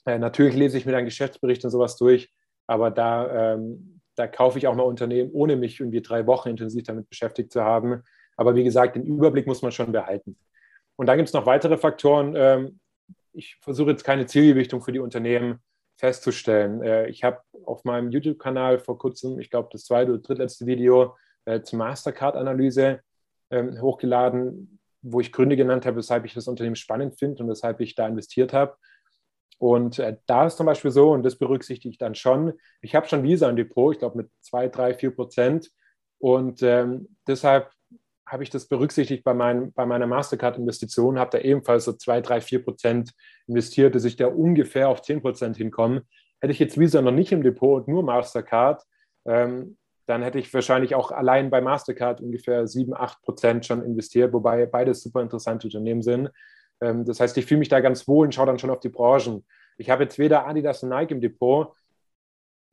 [0.04, 2.30] Äh, natürlich lese ich mir dann Geschäftsberichte und sowas durch,
[2.66, 6.82] aber da, ähm, da kaufe ich auch mal Unternehmen, ohne mich irgendwie drei Wochen intensiv
[6.82, 8.02] damit beschäftigt zu haben.
[8.36, 10.36] Aber wie gesagt, den Überblick muss man schon behalten.
[10.96, 12.34] Und dann gibt es noch weitere Faktoren.
[12.36, 12.80] Ähm,
[13.32, 15.60] ich versuche jetzt keine Zielgewichtung für die Unternehmen
[15.96, 16.82] festzustellen.
[16.82, 21.16] Äh, ich habe auf meinem YouTube-Kanal vor kurzem, ich glaube, das zweite oder drittletzte Video,
[21.44, 23.00] äh, zur Mastercard-Analyse
[23.50, 27.80] ähm, hochgeladen, wo ich Gründe genannt habe, weshalb ich das Unternehmen spannend finde und weshalb
[27.80, 28.76] ich da investiert habe.
[29.58, 33.06] Und äh, da ist zum Beispiel so, und das berücksichtige ich dann schon, ich habe
[33.06, 35.70] schon Visa im Depot, ich glaube mit 2, 3, 4 Prozent.
[36.18, 37.70] Und ähm, deshalb
[38.26, 42.40] habe ich das berücksichtigt bei, mein, bei meiner Mastercard-Investition, habe da ebenfalls so 2, 3,
[42.40, 43.12] 4 Prozent
[43.46, 46.02] investiert, dass ich da ungefähr auf 10 Prozent hinkomme.
[46.40, 48.82] Hätte ich jetzt Visa noch nicht im Depot und nur Mastercard,
[49.26, 54.32] ähm, dann hätte ich wahrscheinlich auch allein bei Mastercard ungefähr 7, 8 Prozent schon investiert,
[54.32, 56.30] wobei beides super interessante Unternehmen sind.
[56.80, 58.90] Ähm, das heißt, ich fühle mich da ganz wohl und schaue dann schon auf die
[58.90, 59.44] Branchen.
[59.78, 61.74] Ich habe jetzt weder Adidas noch Nike im Depot,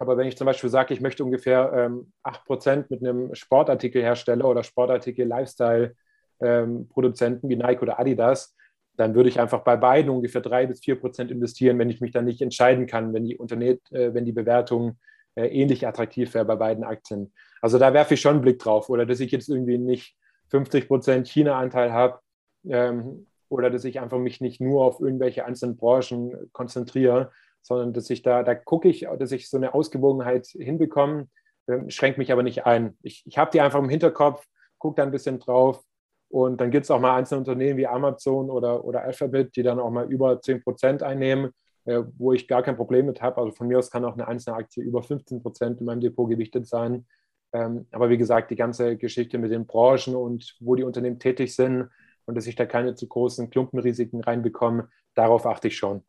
[0.02, 4.46] aber wenn ich zum Beispiel sage, ich möchte ungefähr ähm, 8 Prozent mit einem Sportartikelhersteller
[4.46, 8.56] oder Sportartikel-Lifestyle-Produzenten ähm, wie Nike oder Adidas,
[8.98, 12.12] dann würde ich einfach bei beiden ungefähr 3 bis 4 Prozent investieren, wenn ich mich
[12.12, 14.98] dann nicht entscheiden kann, wenn die, Unterne äh, wenn die Bewertung
[15.36, 17.32] äh, ähnlich attraktiv wäre bei beiden Aktien.
[17.62, 18.90] Also da werfe ich schon einen Blick drauf.
[18.90, 20.16] Oder dass ich jetzt irgendwie nicht
[20.50, 22.22] 50 Prozent China-Anteil habe
[22.68, 27.30] ähm, oder dass ich einfach mich nicht nur auf irgendwelche einzelnen Branchen konzentriere,
[27.62, 31.28] sondern dass ich da, da gucke ich, dass ich so eine Ausgewogenheit hinbekomme,
[31.68, 32.98] äh, schränkt mich aber nicht ein.
[33.02, 34.46] Ich, ich habe die einfach im Hinterkopf,
[34.78, 35.82] gucke da ein bisschen drauf
[36.30, 39.80] und dann gibt es auch mal einzelne Unternehmen wie Amazon oder, oder Alphabet, die dann
[39.80, 41.52] auch mal über 10 Prozent einnehmen
[41.86, 43.42] äh, wo ich gar kein Problem mit habe.
[43.42, 46.30] Also von mir aus kann auch eine einzelne Aktie über 15 Prozent in meinem Depot
[46.30, 47.08] gewichtet sein.
[47.54, 51.56] Ähm, aber wie gesagt, die ganze Geschichte mit den Branchen und wo die Unternehmen tätig
[51.56, 51.90] sind
[52.26, 56.04] und dass ich da keine zu großen Klumpenrisiken reinbekomme, darauf achte ich schon.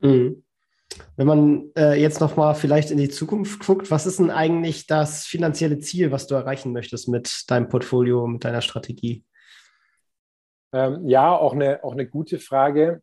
[0.00, 0.42] Mhm.
[1.16, 5.26] Wenn man äh, jetzt nochmal vielleicht in die Zukunft guckt, was ist denn eigentlich das
[5.26, 9.24] finanzielle Ziel, was du erreichen möchtest mit deinem Portfolio, mit deiner Strategie?
[10.72, 13.02] Ähm, ja, auch eine, auch eine gute Frage.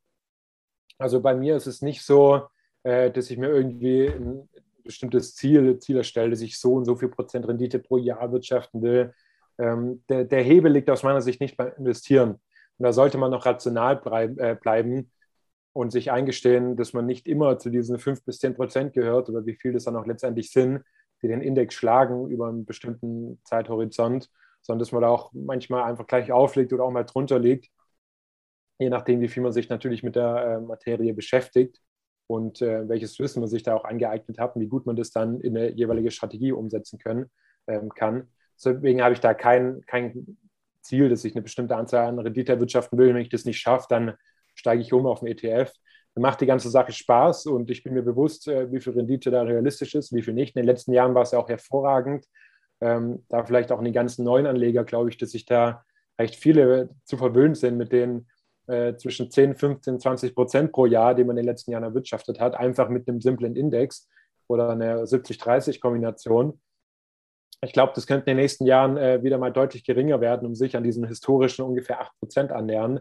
[0.97, 2.47] Also bei mir ist es nicht so,
[2.83, 4.49] äh, dass ich mir irgendwie ein
[4.83, 8.81] bestimmtes Ziel, Ziel erstelle, dass ich so und so viel Prozent Rendite pro Jahr wirtschaften
[8.81, 9.13] will.
[9.57, 12.31] Ähm, der, der, Hebel liegt aus meiner Sicht nicht beim Investieren.
[12.77, 14.01] Und da sollte man noch rational
[14.37, 15.11] äh, bleiben
[15.73, 19.45] und sich eingestehen, dass man nicht immer zu diesen 5 bis 10 Prozent gehört oder
[19.45, 20.83] wie viel das dann auch letztendlich sind,
[21.21, 24.29] die den Index schlagen über einen bestimmten Zeithorizont,
[24.61, 27.69] sondern dass man da auch manchmal einfach gleich auflegt oder auch mal drunter liegt
[28.79, 31.79] je nachdem, wie viel man sich natürlich mit der äh, Materie beschäftigt
[32.27, 35.11] und äh, welches Wissen man sich da auch angeeignet hat und wie gut man das
[35.11, 37.29] dann in eine jeweilige Strategie umsetzen können,
[37.67, 38.29] ähm, kann.
[38.55, 40.37] Deswegen habe ich da kein, kein
[40.81, 43.13] Ziel, dass ich eine bestimmte Anzahl an Rendite erwirtschaften will.
[43.13, 44.13] Wenn ich das nicht schaffe, dann
[44.55, 45.71] steige ich um auf den ETF.
[46.15, 49.41] Macht die ganze Sache Spaß und ich bin mir bewusst, äh, wie viel Rendite da
[49.41, 50.55] realistisch ist, wie viel nicht.
[50.55, 52.25] In den letzten Jahren war es ja auch hervorragend.
[52.81, 55.83] Ähm, da vielleicht auch in den ganzen neuen Anleger, glaube ich, dass sich da
[56.19, 58.27] recht viele zu verwöhnt sind mit den
[58.67, 62.39] äh, zwischen 10, 15, 20 Prozent pro Jahr, die man in den letzten Jahren erwirtschaftet
[62.39, 64.07] hat, einfach mit einem simplen Index
[64.47, 66.59] oder einer 70-30-Kombination.
[67.61, 70.55] Ich glaube, das könnte in den nächsten Jahren äh, wieder mal deutlich geringer werden und
[70.55, 72.99] sich an diesen historischen ungefähr 8 Prozent annähern.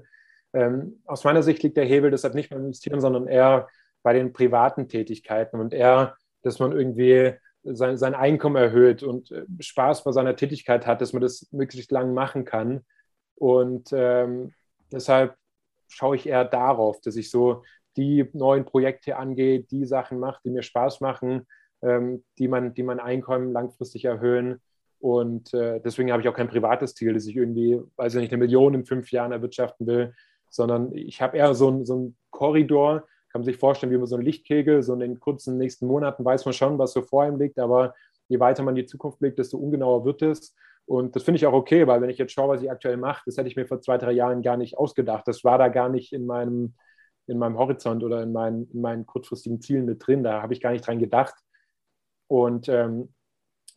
[0.52, 3.68] Ähm, aus meiner Sicht liegt der Hebel deshalb nicht beim Investieren, sondern eher
[4.02, 7.34] bei den privaten Tätigkeiten und eher, dass man irgendwie
[7.64, 11.92] sein, sein Einkommen erhöht und äh, Spaß bei seiner Tätigkeit hat, dass man das möglichst
[11.92, 12.84] lang machen kann.
[13.36, 14.52] Und ähm,
[14.90, 15.36] deshalb
[15.88, 17.62] schaue ich eher darauf, dass ich so
[17.96, 21.46] die neuen Projekte angehe, die Sachen mache, die mir Spaß machen,
[21.82, 24.60] ähm, die, man, die mein Einkommen langfristig erhöhen.
[24.98, 28.32] Und äh, deswegen habe ich auch kein privates Ziel, dass ich irgendwie, weiß ich nicht,
[28.32, 30.14] eine Million in fünf Jahren erwirtschaften will,
[30.52, 34.06] sondern ich habe eher so, ein, so einen Korridor, kann man sich vorstellen, wie man
[34.06, 37.26] so einen Lichtkegel, so in den kurzen nächsten Monaten weiß man schon, was so vor
[37.26, 37.94] ihm liegt, aber
[38.28, 40.54] je weiter man in die Zukunft blickt, desto ungenauer wird es.
[40.84, 43.22] Und das finde ich auch okay, weil wenn ich jetzt schaue, was ich aktuell mache,
[43.24, 45.26] das hätte ich mir vor zwei, drei Jahren gar nicht ausgedacht.
[45.26, 46.74] Das war da gar nicht in meinem,
[47.26, 50.22] in meinem Horizont oder in meinen, in meinen kurzfristigen Zielen mit drin.
[50.22, 51.34] Da habe ich gar nicht dran gedacht.
[52.26, 53.14] Und ähm,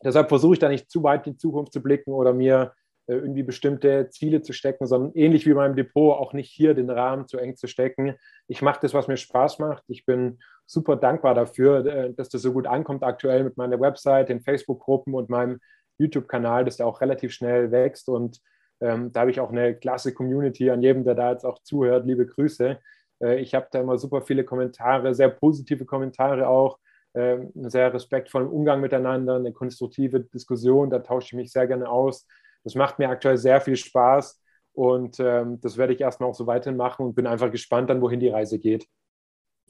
[0.04, 2.74] deshalb versuche ich da nicht zu weit in die Zukunft zu blicken oder mir
[3.08, 7.28] irgendwie bestimmte Ziele zu stecken, sondern ähnlich wie meinem Depot auch nicht hier den Rahmen
[7.28, 8.16] zu eng zu stecken.
[8.48, 9.84] Ich mache das, was mir Spaß macht.
[9.88, 14.30] Ich bin super dankbar dafür, äh, dass das so gut ankommt aktuell mit meiner Website,
[14.30, 15.60] den Facebook-Gruppen und meinem
[15.98, 18.10] YouTube-Kanal, dass der auch relativ schnell wächst.
[18.10, 18.42] Und
[18.82, 22.06] ähm, da habe ich auch eine klasse Community an jedem, der da jetzt auch zuhört.
[22.06, 22.80] Liebe Grüße.
[23.22, 26.80] Äh, ich habe da immer super viele Kommentare, sehr positive Kommentare auch,
[27.14, 30.90] äh, einen sehr respektvollen Umgang miteinander, eine konstruktive Diskussion.
[30.90, 32.28] Da tausche ich mich sehr gerne aus.
[32.66, 34.42] Das macht mir aktuell sehr viel Spaß.
[34.74, 38.02] Und ähm, das werde ich erstmal auch so weiterhin machen und bin einfach gespannt dann,
[38.02, 38.86] wohin die Reise geht.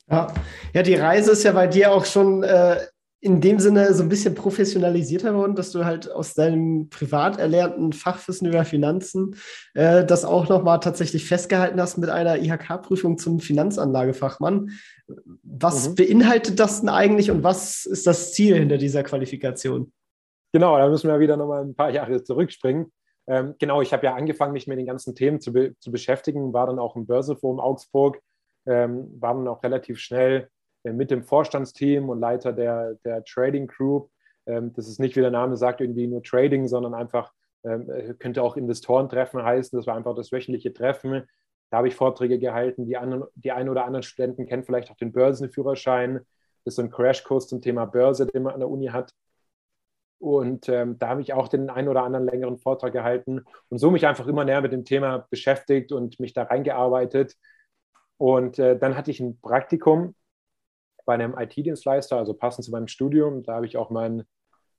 [0.10, 0.34] Ja,
[0.74, 2.80] ja die Reise ist ja bei dir auch schon äh,
[3.26, 7.92] in dem Sinne so ein bisschen professionalisierter worden, dass du halt aus deinem privat erlernten
[7.92, 9.36] Fachwissen über Finanzen
[9.74, 14.72] äh, das auch nochmal tatsächlich festgehalten hast mit einer IHK-Prüfung zum Finanzanlagefachmann.
[15.42, 15.96] Was mhm.
[15.96, 19.92] beinhaltet das denn eigentlich und was ist das Ziel hinter dieser Qualifikation?
[20.56, 22.90] Genau, da müssen wir wieder nochmal ein paar Jahre zurückspringen.
[23.28, 26.54] Ähm, genau, ich habe ja angefangen, mich mit den ganzen Themen zu, be zu beschäftigen,
[26.54, 28.22] war dann auch im Börseforum Augsburg,
[28.66, 30.48] ähm, war dann auch relativ schnell
[30.86, 34.10] äh, mit dem Vorstandsteam und Leiter der, der Trading Group.
[34.46, 37.34] Ähm, das ist nicht, wie der Name sagt, irgendwie nur Trading, sondern einfach
[37.66, 39.78] ähm, äh, könnte auch Investorentreffen heißen.
[39.78, 41.28] Das war einfach das wöchentliche Treffen.
[41.70, 42.86] Da habe ich Vorträge gehalten.
[42.86, 46.22] Die, anderen, die einen oder anderen Studenten kennen vielleicht auch den Börsenführerschein.
[46.64, 49.12] Das ist so ein Crashkurs zum Thema Börse, den man an der Uni hat.
[50.26, 53.92] Und ähm, da habe ich auch den einen oder anderen längeren Vortrag gehalten und so
[53.92, 57.36] mich einfach immer näher mit dem Thema beschäftigt und mich da reingearbeitet.
[58.18, 60.16] Und äh, dann hatte ich ein Praktikum
[61.06, 63.44] bei einem IT-Dienstleister, also passend zu meinem Studium.
[63.44, 64.24] Da habe ich auch meinen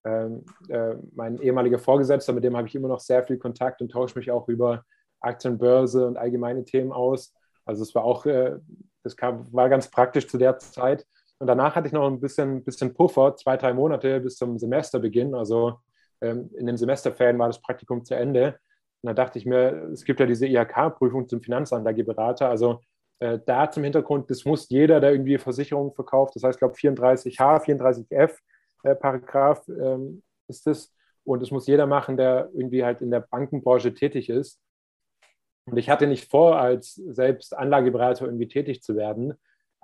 [0.05, 3.93] ähm, äh, mein ehemaliger Vorgesetzter, mit dem habe ich immer noch sehr viel Kontakt und
[3.93, 4.85] tausche mich auch über
[5.21, 7.33] Aktienbörse und allgemeine Themen aus.
[7.65, 8.57] Also es war auch, äh,
[9.05, 11.07] das kam, war ganz praktisch zu der Zeit.
[11.39, 15.35] Und danach hatte ich noch ein bisschen, bisschen Puffer, zwei, drei Monate bis zum Semesterbeginn.
[15.35, 15.81] Also
[16.21, 18.59] ähm, in den Semesterferien war das Praktikum zu Ende.
[19.03, 22.49] Und da dachte ich mir, es gibt ja diese IHK-Prüfung zum Finanzanlageberater.
[22.49, 22.81] Also
[23.19, 26.75] äh, da zum Hintergrund, das muss jeder, der irgendwie Versicherungen verkauft, das heißt, ich glaube
[26.75, 28.33] 34h, 34f
[28.83, 30.93] äh, Paragraph ähm, ist das.
[31.25, 34.61] Und das muss jeder machen, der irgendwie halt in der Bankenbranche tätig ist.
[35.65, 39.35] Und ich hatte nicht vor, als selbst Anlageberater irgendwie tätig zu werden.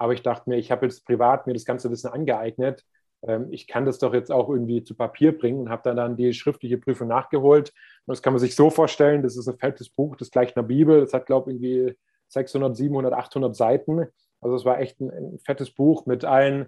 [0.03, 2.85] Aber ich dachte mir, ich habe jetzt privat mir das ganze Wissen angeeignet.
[3.25, 6.17] Ähm, ich kann das doch jetzt auch irgendwie zu Papier bringen und habe dann, dann
[6.17, 7.69] die schriftliche Prüfung nachgeholt.
[7.69, 10.67] Und das kann man sich so vorstellen, das ist ein fettes Buch, das gleich einer
[10.67, 11.01] Bibel.
[11.01, 11.97] Das hat, glaube ich, irgendwie
[12.31, 14.09] 600, 700, 800 Seiten.
[14.41, 16.67] Also es war echt ein, ein fettes Buch mit allen,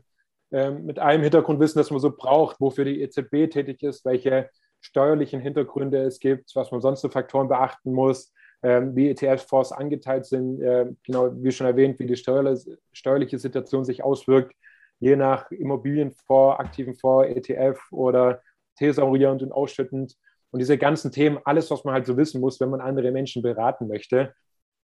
[0.52, 4.48] äh, mit allem Hintergrundwissen, das man so braucht, wofür die EZB tätig ist, welche
[4.80, 8.32] steuerlichen Hintergründe es gibt, was man sonst für Faktoren beachten muss,
[8.64, 14.54] wie ETF-Fonds angeteilt sind, äh, genau wie schon erwähnt, wie die steuerliche Situation sich auswirkt,
[15.00, 18.40] je nach Immobilienfonds, aktiven Fonds, ETF oder
[18.76, 20.16] thesaurierend und ausschüttend.
[20.50, 23.42] Und diese ganzen Themen, alles, was man halt so wissen muss, wenn man andere Menschen
[23.42, 24.34] beraten möchte.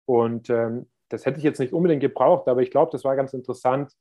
[0.06, 3.34] Und ähm, das hätte ich jetzt nicht unbedingt gebraucht, aber ich glaube, das war ganz
[3.34, 3.92] interessant,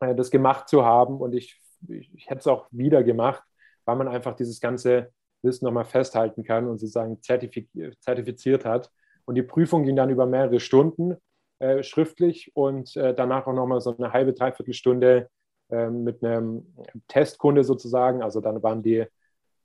[0.00, 1.20] äh, das gemacht zu haben.
[1.20, 3.42] Und ich, ich, ich hätte es auch wieder gemacht,
[3.84, 7.68] weil man einfach dieses ganze Wissen nochmal festhalten kann und sozusagen zertifiz
[8.00, 8.90] zertifiziert hat.
[9.24, 11.16] Und die Prüfung ging dann über mehrere Stunden
[11.58, 15.28] äh, schriftlich und äh, danach auch nochmal so eine halbe, dreiviertel Stunde
[15.70, 16.66] äh, mit einem
[17.08, 18.22] Testkunde sozusagen.
[18.22, 19.04] Also dann waren die,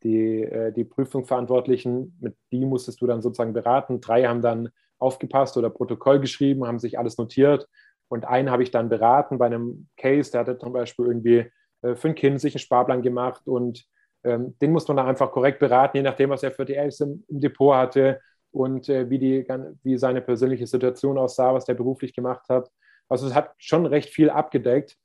[0.03, 4.01] die, äh, die Prüfungsverantwortlichen, mit die musstest du dann sozusagen beraten.
[4.01, 7.67] Drei haben dann aufgepasst oder Protokoll geschrieben, haben sich alles notiert.
[8.09, 11.95] Und einen habe ich dann beraten bei einem Case, der hatte zum Beispiel irgendwie äh,
[11.95, 13.86] für ein Kind sich einen Sparplan gemacht und
[14.23, 16.99] ähm, den muss man dann einfach korrekt beraten, je nachdem, was er für die Elfs
[16.99, 19.45] im, im Depot hatte und äh, wie, die,
[19.84, 22.69] wie seine persönliche Situation aussah, was der beruflich gemacht hat.
[23.09, 24.97] Also es hat schon recht viel abgedeckt.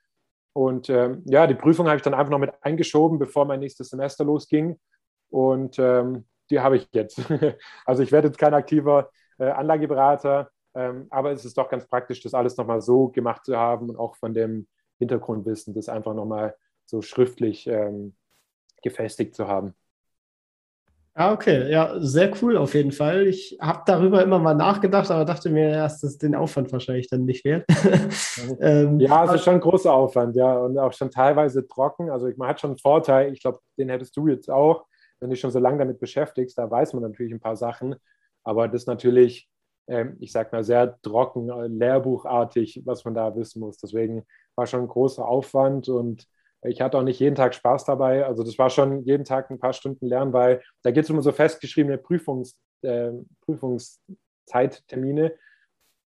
[0.52, 3.90] Und ähm, ja, die Prüfung habe ich dann einfach noch mit eingeschoben, bevor mein nächstes
[3.90, 4.78] Semester losging.
[5.30, 7.20] Und ähm, die habe ich jetzt.
[7.86, 10.50] also ich werde jetzt kein aktiver äh, Anlageberater.
[10.74, 13.96] Ähm, aber es ist doch ganz praktisch, das alles nochmal so gemacht zu haben und
[13.96, 14.66] auch von dem
[14.98, 16.54] Hintergrundwissen, das einfach nochmal
[16.84, 18.14] so schriftlich ähm,
[18.82, 19.74] gefestigt zu haben.
[21.14, 23.26] Ah, okay, ja, sehr cool auf jeden Fall.
[23.26, 27.24] Ich habe darüber immer mal nachgedacht, aber dachte mir erst, dass den Aufwand wahrscheinlich dann
[27.24, 27.64] nicht wert.
[28.60, 32.08] ähm, ja, es ist schon ein großer Aufwand, ja, und auch schon teilweise trocken.
[32.08, 34.86] Also man hat schon einen Vorteil, ich glaube, den hättest du jetzt auch,
[35.18, 37.96] wenn du dich schon so lange damit beschäftigst, da weiß man natürlich ein paar Sachen.
[38.44, 39.48] Aber das natürlich
[39.88, 43.78] ähm, ich sag mal, sehr trocken, äh, lehrbuchartig, was man da wissen muss.
[43.78, 44.24] Deswegen
[44.54, 46.26] war schon ein großer Aufwand und
[46.62, 48.26] ich hatte auch nicht jeden Tag Spaß dabei.
[48.26, 51.22] Also das war schon jeden Tag ein paar Stunden lernen, weil da gibt es immer
[51.22, 53.12] so festgeschriebene Prüfungs, äh,
[53.44, 55.34] Prüfungszeittermine.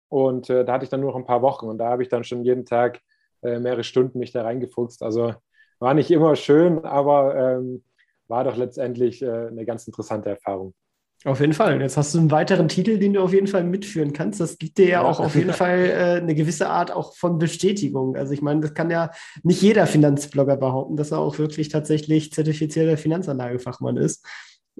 [0.09, 2.09] Und äh, da hatte ich dann nur noch ein paar Wochen und da habe ich
[2.09, 3.01] dann schon jeden Tag
[3.41, 5.01] äh, mehrere Stunden mich da reingefuchst.
[5.01, 5.33] Also
[5.79, 7.83] war nicht immer schön, aber ähm,
[8.27, 10.73] war doch letztendlich äh, eine ganz interessante Erfahrung.
[11.25, 11.79] Auf jeden Fall.
[11.79, 14.41] Jetzt hast du einen weiteren Titel, den du auf jeden Fall mitführen kannst.
[14.41, 15.03] Das gibt dir ja, ja.
[15.03, 18.17] auch auf jeden Fall äh, eine gewisse Art auch von Bestätigung.
[18.17, 19.09] Also ich meine, das kann ja
[19.41, 24.25] nicht jeder Finanzblogger behaupten, dass er auch wirklich tatsächlich zertifizierter Finanzanlagefachmann ist.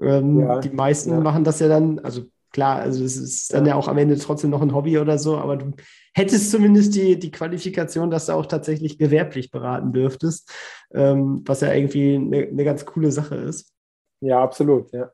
[0.02, 1.20] Ähm, ja, die meisten ja.
[1.22, 4.50] machen das ja dann, also klar, also es ist dann ja auch am Ende trotzdem
[4.50, 5.72] noch ein Hobby oder so, aber du
[6.14, 10.52] hättest zumindest die, die Qualifikation, dass du auch tatsächlich gewerblich beraten dürftest,
[10.94, 13.72] ähm, was ja irgendwie eine, eine ganz coole Sache ist.
[14.22, 15.12] Ja, absolut, ja.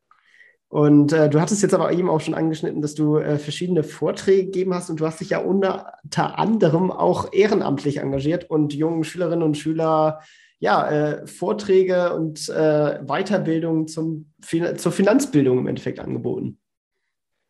[0.69, 4.45] Und äh, du hattest jetzt aber eben auch schon angeschnitten, dass du äh, verschiedene Vorträge
[4.45, 5.97] gegeben hast und du hast dich ja unter
[6.37, 10.21] anderem auch ehrenamtlich engagiert und jungen Schülerinnen und Schüler
[10.59, 16.59] ja, äh, Vorträge und äh, Weiterbildung zum, zur Finanzbildung im Endeffekt angeboten.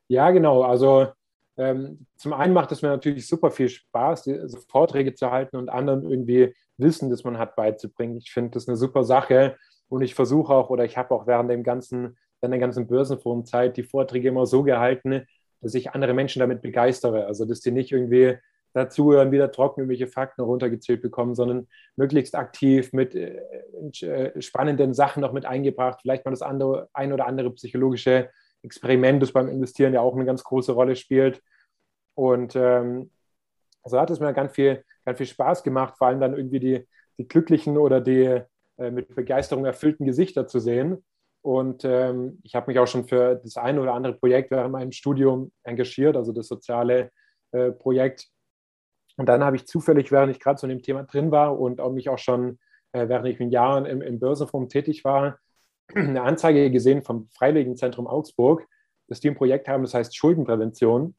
[0.07, 0.61] Ja, genau.
[0.61, 1.07] Also
[1.57, 5.57] ähm, zum einen macht es mir natürlich super viel Spaß, diese also Vorträge zu halten
[5.57, 8.15] und anderen irgendwie Wissen, das man hat, beizubringen.
[8.17, 9.57] Ich finde das eine super Sache
[9.89, 13.77] und ich versuche auch oder ich habe auch während dem ganzen dann der ganzen Börsenforumzeit
[13.77, 15.25] die Vorträge immer so gehalten,
[15.61, 17.25] dass ich andere Menschen damit begeistere.
[17.25, 18.37] Also, dass die nicht irgendwie
[18.73, 23.41] dazuhören, wieder trocken irgendwelche Fakten runtergezählt bekommen, sondern möglichst aktiv mit äh,
[24.01, 25.99] äh, spannenden Sachen noch mit eingebracht.
[26.01, 28.29] Vielleicht mal das andere, ein oder andere psychologische
[28.61, 31.41] Experiment, das beim Investieren ja auch eine ganz große Rolle spielt.
[32.15, 33.11] Und ähm,
[33.85, 36.87] so hat es mir ganz viel, ganz viel Spaß gemacht, vor allem dann irgendwie die,
[37.17, 38.41] die glücklichen oder die
[38.77, 41.03] äh, mit Begeisterung erfüllten Gesichter zu sehen.
[41.41, 44.91] Und ähm, ich habe mich auch schon für das eine oder andere Projekt während meinem
[44.91, 47.11] Studium engagiert, also das soziale
[47.51, 48.27] äh, Projekt.
[49.17, 51.79] Und dann habe ich zufällig, während ich gerade so in dem Thema drin war und
[51.79, 52.59] auch mich auch schon,
[52.91, 55.39] äh, während ich in Jahren im, im Börsenfonds tätig war,
[55.95, 58.67] eine Anzeige gesehen vom Freiwilligenzentrum Augsburg,
[59.07, 61.15] dass die ein Projekt haben, das heißt Schuldenprävention.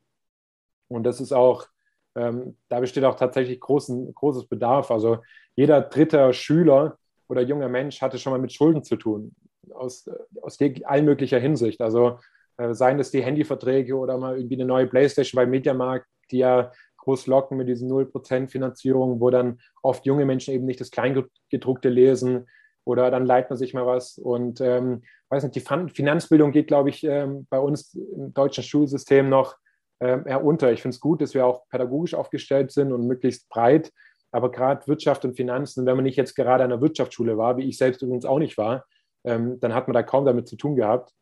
[0.88, 1.66] Und das ist auch,
[2.14, 4.90] ähm, da besteht auch tatsächlich großen, großes Bedarf.
[4.90, 5.18] Also
[5.56, 6.98] jeder dritte Schüler
[7.28, 9.34] oder junger Mensch hatte schon mal mit Schulden zu tun
[9.74, 10.08] aus,
[10.42, 11.80] aus allen Hinsicht.
[11.80, 12.18] Also
[12.56, 16.72] äh, seien es die Handyverträge oder mal irgendwie eine neue Playstation bei Mediamarkt, die ja
[16.98, 21.88] groß locken mit diesen 0% Finanzierung, wo dann oft junge Menschen eben nicht das Kleingedruckte
[21.88, 22.46] lesen
[22.84, 24.18] oder dann leiht man sich mal was.
[24.18, 29.28] Und ähm, weiß nicht, die Finanzbildung geht, glaube ich, ähm, bei uns im deutschen Schulsystem
[29.28, 29.56] noch
[30.00, 30.72] ähm, eher unter.
[30.72, 33.92] Ich finde es gut, dass wir auch pädagogisch aufgestellt sind und möglichst breit.
[34.32, 37.68] Aber gerade Wirtschaft und Finanzen, wenn man nicht jetzt gerade an der Wirtschaftsschule war, wie
[37.68, 38.84] ich selbst übrigens auch nicht war,
[39.24, 41.12] ähm, dann hat man da kaum damit zu tun gehabt.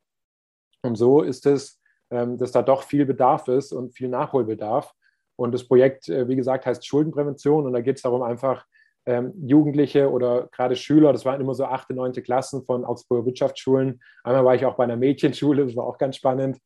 [0.83, 1.81] Und so ist es,
[2.11, 4.95] ähm, dass da doch viel Bedarf ist und viel Nachholbedarf.
[5.37, 7.67] Und das Projekt, äh, wie gesagt, heißt Schuldenprävention.
[7.67, 8.67] Und da geht es darum, einfach
[9.09, 14.03] ähm, Jugendliche oder gerade Schüler, das waren immer so achte, neunte Klassen von Augsburger Wirtschaftsschulen.
[14.23, 16.59] Einmal war ich auch bei einer Mädchenschule, das war auch ganz spannend.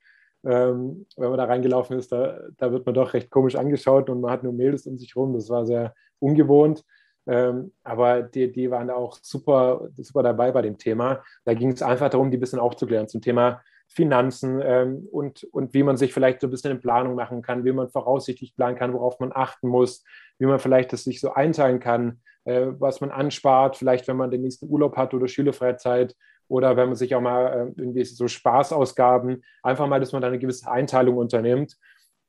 [0.44, 4.20] Ähm, wenn man da reingelaufen ist, da, da wird man doch recht komisch angeschaut und
[4.20, 5.34] man hat nur Mädels um sich rum.
[5.34, 6.84] Das war sehr ungewohnt.
[7.26, 11.22] Ähm, aber die, die waren da auch super, super dabei bei dem Thema.
[11.44, 15.74] Da ging es einfach darum, die ein bisschen aufzuklären zum Thema Finanzen ähm, und, und
[15.74, 18.76] wie man sich vielleicht so ein bisschen in Planung machen kann, wie man voraussichtlich planen
[18.76, 20.04] kann, worauf man achten muss,
[20.38, 24.30] wie man vielleicht das sich so einteilen kann, äh, was man anspart, vielleicht wenn man
[24.30, 26.16] den nächsten Urlaub hat oder Schülerfreizeit
[26.48, 27.46] oder wenn man sich auch mal
[27.76, 31.76] äh, irgendwie so Spaßausgaben, einfach mal, dass man da eine gewisse Einteilung unternimmt.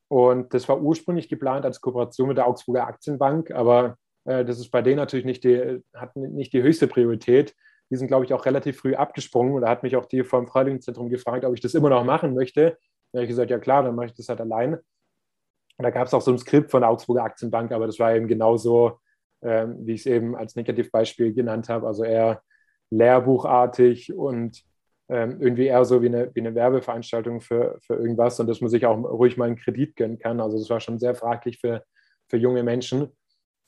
[0.10, 4.70] Und das war ursprünglich geplant als Kooperation mit der Augsburger Aktienbank, aber äh, das ist
[4.70, 7.56] bei denen natürlich nicht die, hat nicht die höchste Priorität.
[7.90, 9.54] Die sind, glaube ich, auch relativ früh abgesprungen.
[9.54, 12.34] Und da hat mich auch die vom Freiwilligenzentrum gefragt, ob ich das immer noch machen
[12.34, 12.78] möchte.
[13.12, 14.76] Da habe ich gesagt, ja klar, dann mache ich das halt allein.
[14.76, 18.16] Und da gab es auch so ein Skript von der Augsburger Aktienbank, aber das war
[18.16, 19.00] eben genauso,
[19.42, 21.88] ähm, wie ich es eben als Negativbeispiel genannt habe.
[21.88, 22.42] Also eher
[22.90, 24.64] lehrbuchartig und
[25.10, 28.70] ähm, irgendwie eher so wie eine, wie eine Werbeveranstaltung für, für irgendwas und dass man
[28.70, 30.40] sich auch ruhig mal einen Kredit gönnen kann.
[30.40, 31.84] Also das war schon sehr fraglich für,
[32.30, 33.10] für junge Menschen.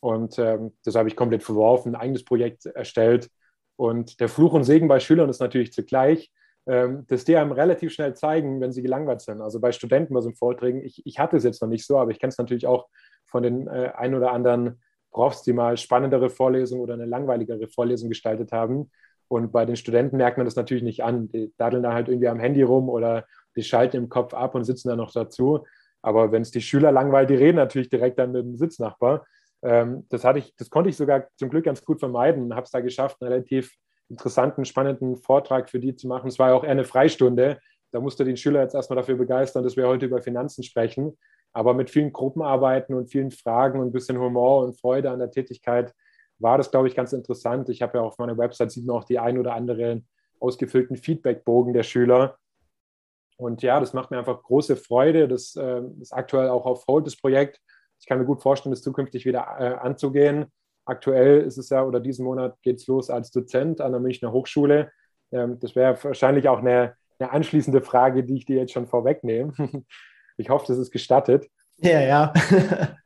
[0.06, 3.28] Und ähm, das habe ich komplett verworfen, ein eigenes Projekt erstellt.
[3.76, 6.32] Und der Fluch und Segen bei Schülern ist natürlich zugleich,
[6.68, 9.42] ähm, dass die einem relativ schnell zeigen, wenn sie gelangweilt sind.
[9.42, 12.12] Also bei Studenten bei so Vorträgen, ich, ich hatte es jetzt noch nicht so, aber
[12.12, 12.86] ich kenne es natürlich auch
[13.26, 14.80] von den äh, ein oder anderen
[15.10, 18.92] Profs, die mal spannendere Vorlesungen oder eine langweiligere Vorlesung gestaltet haben.
[19.28, 21.30] Und bei den Studenten merkt man das natürlich nicht an.
[21.30, 23.26] Die daddeln da halt irgendwie am Handy rum oder
[23.56, 25.66] die schalten im Kopf ab und sitzen da noch dazu.
[26.04, 29.26] Aber wenn es die Schüler langweilt, die reden natürlich direkt dann mit dem Sitznachbar.
[29.66, 32.66] Ähm, das, hatte ich, das konnte ich sogar zum Glück ganz gut vermeiden und habe
[32.66, 33.74] es da geschafft, einen relativ
[34.10, 36.28] interessanten, spannenden Vortrag für die zu machen.
[36.28, 37.60] Es war ja auch eher eine Freistunde.
[37.92, 41.18] da musst du den Schüler jetzt erstmal dafür begeistern, dass wir heute über Finanzen sprechen.
[41.52, 45.32] Aber mit vielen Gruppenarbeiten und vielen Fragen und ein bisschen Humor und Freude an der
[45.32, 45.94] Tätigkeit
[46.38, 47.70] war das, glaube ich, ganz interessant.
[47.70, 50.08] Ich habe ja auf meiner Website sieht man auch die ein oder anderen
[50.40, 52.38] ausgefüllten Feedbackbogen der Schüler.
[53.38, 55.28] Und ja, das macht mir einfach große Freude.
[55.28, 57.62] Das äh, ist aktuell auch auf Hold, das Projekt.
[58.06, 60.46] Ich kann mir gut vorstellen, das zukünftig wieder äh, anzugehen.
[60.86, 64.32] Aktuell ist es ja, oder diesen Monat geht es los als Dozent an der Münchner
[64.32, 64.92] Hochschule.
[65.32, 69.54] Ähm, das wäre wahrscheinlich auch eine, eine anschließende Frage, die ich dir jetzt schon vorwegnehme.
[70.38, 71.48] Ich hoffe, das ist gestattet.
[71.78, 72.34] Ja, ja.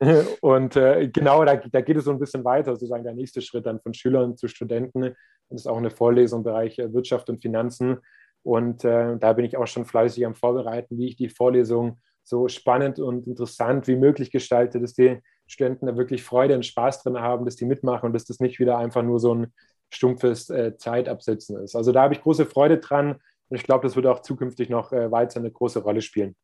[0.40, 3.66] und äh, genau, da, da, geht es so ein bisschen weiter, sozusagen der nächste Schritt
[3.66, 5.14] dann von Schülern zu Studenten.
[5.48, 7.98] Das ist auch eine Vorlesung im Bereich äh, Wirtschaft und Finanzen.
[8.42, 12.48] Und äh, da bin ich auch schon fleißig am Vorbereiten, wie ich die Vorlesung so
[12.48, 17.18] spannend und interessant wie möglich gestalte, dass die Studenten da wirklich Freude und Spaß drin
[17.20, 19.52] haben, dass die mitmachen und dass das nicht wieder einfach nur so ein
[19.92, 21.74] stumpfes äh, Zeitabsitzen ist.
[21.74, 23.16] Also da habe ich große Freude dran
[23.48, 26.36] und ich glaube, das wird auch zukünftig noch äh, weiter eine große Rolle spielen.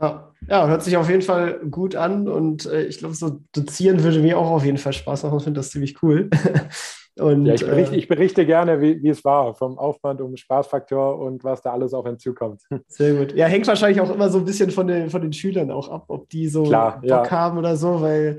[0.00, 0.34] Ja.
[0.48, 4.18] ja, hört sich auf jeden Fall gut an und äh, ich glaube, so dozieren würde
[4.18, 5.38] mir auch auf jeden Fall Spaß machen.
[5.38, 6.28] Ich finde das ziemlich cool.
[7.16, 10.36] und, ja, ich, berichte, äh, ich berichte gerne, wie, wie, es war, vom Aufwand um
[10.36, 12.60] Spaßfaktor und was da alles auf hinzukommt.
[12.88, 13.34] Sehr gut.
[13.34, 16.06] Ja, hängt wahrscheinlich auch immer so ein bisschen von den, von den Schülern auch ab,
[16.08, 17.30] ob die so Klar, Bock ja.
[17.30, 18.38] haben oder so, weil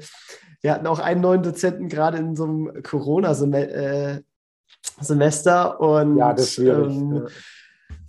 [0.62, 6.46] wir hatten auch einen neuen Dozenten gerade in so einem Corona-Semester äh, und ja, das
[6.46, 6.94] ist schwierig.
[6.94, 7.28] Ähm,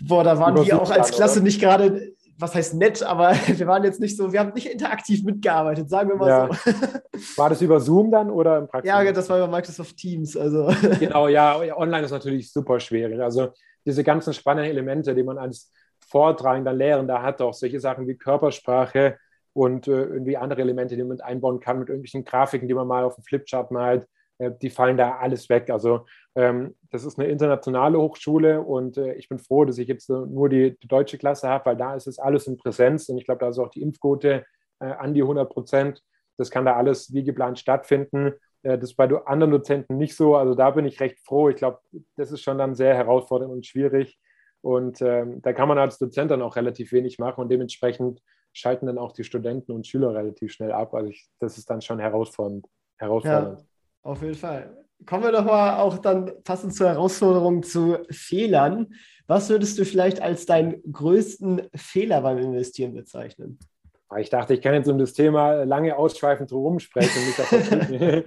[0.03, 1.45] Boah, da waren die auch als Klasse oder?
[1.45, 5.25] nicht gerade was heißt nett, aber wir waren jetzt nicht so, wir haben nicht interaktiv
[5.25, 6.49] mitgearbeitet, sagen wir mal ja.
[6.53, 6.73] so.
[7.37, 9.05] War das über Zoom dann oder im Praktikum?
[9.05, 10.37] Ja, das war über Microsoft Teams.
[10.37, 10.71] Also.
[11.01, 13.21] Genau, ja, online ist natürlich super schwierig.
[13.21, 13.49] Also
[13.85, 19.19] diese ganzen spannenden Elemente, die man als vortragender Lehrender hat, auch solche Sachen wie Körpersprache
[19.53, 22.87] und äh, irgendwie andere Elemente, die man mit einbauen kann, mit irgendwelchen Grafiken, die man
[22.87, 24.07] mal auf dem Flipchart malt,
[24.39, 25.71] die fallen da alles weg.
[25.71, 30.11] Also ähm, das ist eine internationale Hochschule und äh, ich bin froh, dass ich jetzt
[30.11, 33.25] nur die, die deutsche Klasse habe, weil da ist es alles in Präsenz und ich
[33.25, 34.45] glaube, da ist auch die Impfquote
[34.81, 36.03] äh, an die 100 Prozent.
[36.37, 38.35] Das kann da alles wie geplant stattfinden.
[38.63, 40.37] das ist bei anderen Dozenten nicht so.
[40.37, 41.49] Also da bin ich recht froh.
[41.49, 41.79] Ich glaube,
[42.17, 44.19] das ist schon dann sehr herausfordernd und schwierig.
[44.61, 48.21] Und ähm, da kann man als Dozent dann auch relativ wenig machen und dementsprechend
[48.53, 50.95] schalten dann auch die Studenten und Schüler relativ schnell ab.
[50.95, 52.67] Also ich, das ist dann schon herausfordernd.
[52.99, 53.61] herausfordernd.
[53.61, 53.67] Ja.
[54.07, 54.73] Auf jeden Fall.
[55.05, 58.95] Kommen wir doch mal auch dann passend zur Herausforderung zu Fehlern.
[59.27, 63.59] Was würdest du vielleicht als deinen größten Fehler beim Investieren bezeichnen?
[64.09, 67.11] Ah, ich dachte, ich kann jetzt um das Thema lange ausschweifend drum sprechen.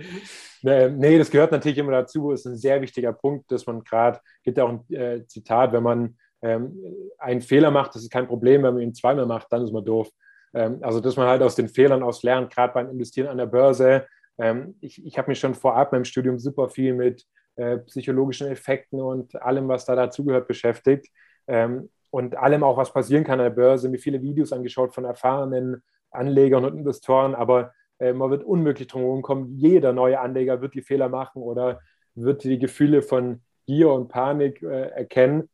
[0.62, 2.32] nee, das gehört natürlich immer dazu.
[2.32, 5.72] Das ist ein sehr wichtiger Punkt, dass man gerade, gibt ja auch ein äh, Zitat,
[5.72, 6.78] wenn man ähm,
[7.18, 8.64] einen Fehler macht, das ist kein Problem.
[8.64, 10.10] Wenn man ihn zweimal macht, dann ist man doof.
[10.54, 13.46] Ähm, also, dass man halt aus den Fehlern aus lernt, gerade beim Investieren an der
[13.46, 14.06] Börse,
[14.40, 17.26] ähm, ich ich habe mich schon vorab beim Studium super viel mit
[17.56, 21.08] äh, psychologischen Effekten und allem, was da dazugehört, beschäftigt.
[21.48, 23.90] Ähm, und allem auch, was passieren kann an der Börse.
[23.90, 29.02] Mir viele Videos angeschaut von erfahrenen Anlegern und Investoren, aber äh, man wird unmöglich drum
[29.02, 29.58] herum kommen.
[29.58, 31.82] Jeder neue Anleger wird die Fehler machen oder
[32.16, 35.50] wird die Gefühle von Gier und Panik äh, erkennen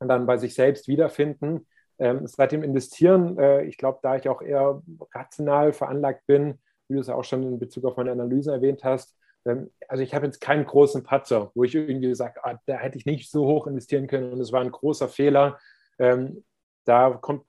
[0.00, 1.66] und dann bei sich selbst wiederfinden.
[1.98, 4.82] Ähm, seit dem Investieren, äh, ich glaube, da ich auch eher
[5.14, 6.58] rational veranlagt bin,
[6.88, 9.16] wie du es auch schon in Bezug auf meine Analyse erwähnt hast.
[9.44, 12.98] Ähm, also ich habe jetzt keinen großen Patzer, wo ich irgendwie sage, ah, da hätte
[12.98, 15.58] ich nicht so hoch investieren können und es war ein großer Fehler.
[15.98, 16.44] Ähm,
[16.84, 17.44] da kommt,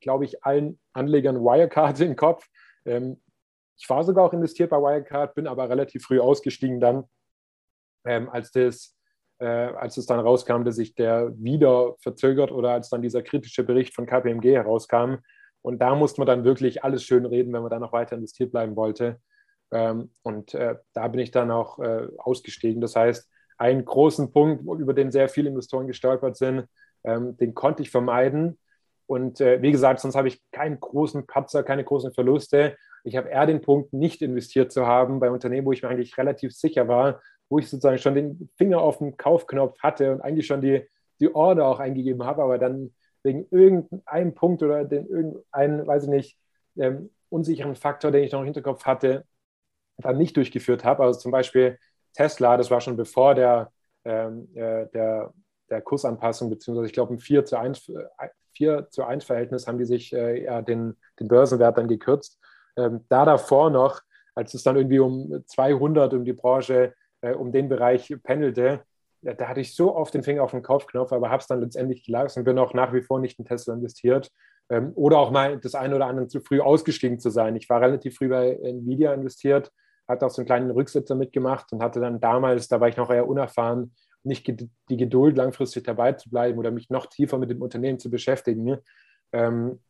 [0.00, 2.46] glaube ich, allen Anlegern Wirecard in den Kopf.
[2.84, 3.20] Ähm,
[3.76, 7.04] ich war sogar auch investiert bei Wirecard, bin aber relativ früh ausgestiegen dann,
[8.04, 8.94] als das
[9.38, 13.64] äh, als es dann rauskam, dass sich der wieder verzögert oder als dann dieser kritische
[13.64, 15.16] Bericht von KPMG herauskam,
[15.64, 18.52] und da musste man dann wirklich alles schön reden, wenn man da noch weiter investiert
[18.52, 19.18] bleiben wollte.
[19.72, 22.82] Ähm, und äh, da bin ich dann auch äh, ausgestiegen.
[22.82, 26.66] Das heißt, einen großen Punkt, über den sehr viele Investoren gestolpert sind,
[27.02, 28.58] ähm, den konnte ich vermeiden.
[29.06, 32.76] Und äh, wie gesagt, sonst habe ich keinen großen Patzer, keine großen Verluste.
[33.02, 36.18] Ich habe eher den Punkt, nicht investiert zu haben bei Unternehmen, wo ich mir eigentlich
[36.18, 40.46] relativ sicher war, wo ich sozusagen schon den Finger auf den Kaufknopf hatte und eigentlich
[40.46, 40.86] schon die,
[41.20, 42.92] die Order auch eingegeben habe, aber dann
[43.24, 46.38] wegen irgendeinem Punkt oder den irgendeinen, weiß ich nicht,
[46.76, 49.24] ähm, unsicheren Faktor, den ich noch im Hinterkopf hatte,
[49.98, 51.02] dann nicht durchgeführt habe.
[51.02, 51.78] Also zum Beispiel
[52.12, 53.72] Tesla, das war schon bevor der,
[54.04, 55.32] ähm, äh, der,
[55.70, 57.90] der Kursanpassung, beziehungsweise ich glaube ein 4 zu 1,
[58.52, 62.38] 4 äh, zu 1 Verhältnis haben die sich äh, ja, den, den Börsenwert dann gekürzt.
[62.76, 64.00] Ähm, da davor noch,
[64.34, 68.84] als es dann irgendwie um 200 um die Branche, äh, um den Bereich pendelte,
[69.24, 72.04] da hatte ich so oft den Finger auf den Kaufknopf, aber habe es dann letztendlich
[72.04, 74.30] gelassen, bin auch nach wie vor nicht in Tesla investiert.
[74.70, 77.56] Ähm, oder auch mal das eine oder andere zu früh ausgestiegen zu sein.
[77.56, 79.70] Ich war relativ früh bei Nvidia investiert,
[80.08, 83.10] hatte auch so einen kleinen Rücksitzer mitgemacht und hatte dann damals, da war ich noch
[83.10, 87.60] eher unerfahren, nicht die Geduld, langfristig dabei zu bleiben oder mich noch tiefer mit dem
[87.60, 88.78] Unternehmen zu beschäftigen.
[89.32, 89.80] Ähm,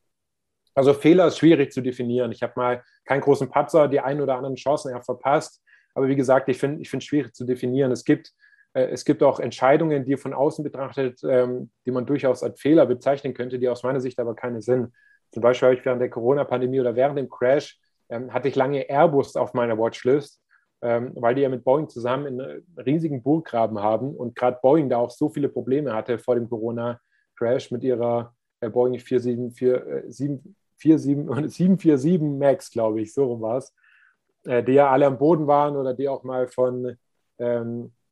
[0.75, 2.33] also Fehler ist schwierig zu definieren.
[2.33, 5.63] Ich habe mal keinen großen Patzer, die ein oder anderen Chancen ja verpasst.
[5.95, 7.93] Aber wie gesagt, ich finde es schwierig zu definieren.
[7.93, 8.33] Es gibt,
[8.75, 13.33] es gibt auch Entscheidungen, die von außen betrachtet, ähm, die man durchaus als Fehler bezeichnen
[13.33, 14.93] könnte, die aus meiner Sicht aber keine sind.
[15.33, 18.89] Zum Beispiel habe ich während der Corona-Pandemie oder während dem Crash ähm, hatte ich lange
[18.89, 20.41] Airbus auf meiner Watchlist,
[20.83, 24.99] ähm, weil die ja mit Boeing zusammen einen riesigen Burggraben haben und gerade Boeing da
[24.99, 30.41] auch so viele Probleme hatte vor dem Corona-Crash mit ihrer äh, Boeing 474,
[30.77, 33.73] 747 Max, glaube ich, so rum war es,
[34.45, 36.97] äh, die ja alle am Boden waren oder die auch mal von,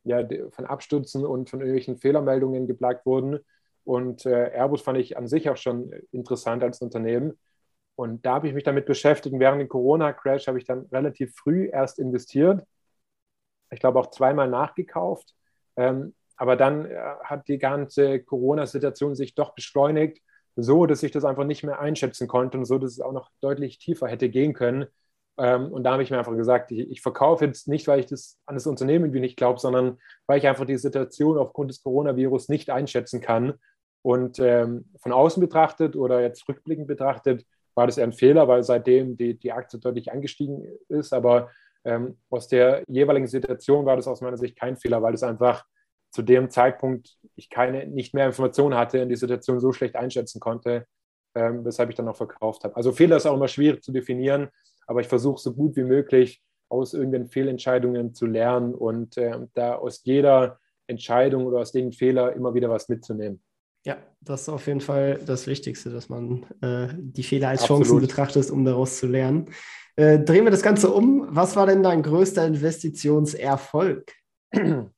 [0.05, 3.39] ja, von Abstürzen und von irgendwelchen Fehlermeldungen geplagt wurden.
[3.85, 7.39] Und äh, Airbus fand ich an sich auch schon interessant als Unternehmen.
[7.95, 9.35] Und da habe ich mich damit beschäftigt.
[9.39, 12.65] Während dem Corona-Crash habe ich dann relativ früh erst investiert.
[13.71, 15.35] Ich glaube auch zweimal nachgekauft.
[15.77, 20.23] Ähm, aber dann äh, hat die ganze Corona-Situation sich doch beschleunigt
[20.57, 23.31] so, dass ich das einfach nicht mehr einschätzen konnte und so, dass es auch noch
[23.41, 24.87] deutlich tiefer hätte gehen können.
[25.39, 28.07] Ähm, und da habe ich mir einfach gesagt, ich, ich, verkaufe jetzt nicht, weil ich
[28.07, 31.83] das an das Unternehmen irgendwie nicht glaube, sondern weil ich einfach die Situation aufgrund des
[31.83, 33.55] Coronavirus nicht einschätzen kann.
[34.03, 38.63] Und ähm, von außen betrachtet oder jetzt rückblickend betrachtet, war das eher ein Fehler, weil
[38.63, 41.15] seitdem die, die Aktie deutlich angestiegen ist.
[41.15, 41.51] Aber
[41.85, 45.65] ähm, aus der jeweiligen Situation war das aus meiner Sicht kein Fehler, weil es einfach
[46.11, 50.41] zu dem Zeitpunkt ich keine, nicht mehr Informationen hatte und die Situation so schlecht einschätzen
[50.41, 50.87] konnte,
[51.35, 52.77] ähm, weshalb ich dann auch verkauft habe.
[52.77, 54.49] Also Fehler ist auch immer schwierig zu definieren,
[54.87, 59.75] aber ich versuche so gut wie möglich aus irgendwelchen Fehlentscheidungen zu lernen und äh, da
[59.75, 63.43] aus jeder Entscheidung oder aus dem Fehler immer wieder was mitzunehmen.
[63.85, 67.87] Ja, das ist auf jeden Fall das Wichtigste, dass man äh, die Fehler als Absolut.
[67.87, 69.51] Chancen betrachtet, um daraus zu lernen.
[69.97, 71.27] Äh, drehen wir das Ganze um.
[71.31, 74.13] Was war denn dein größter Investitionserfolg?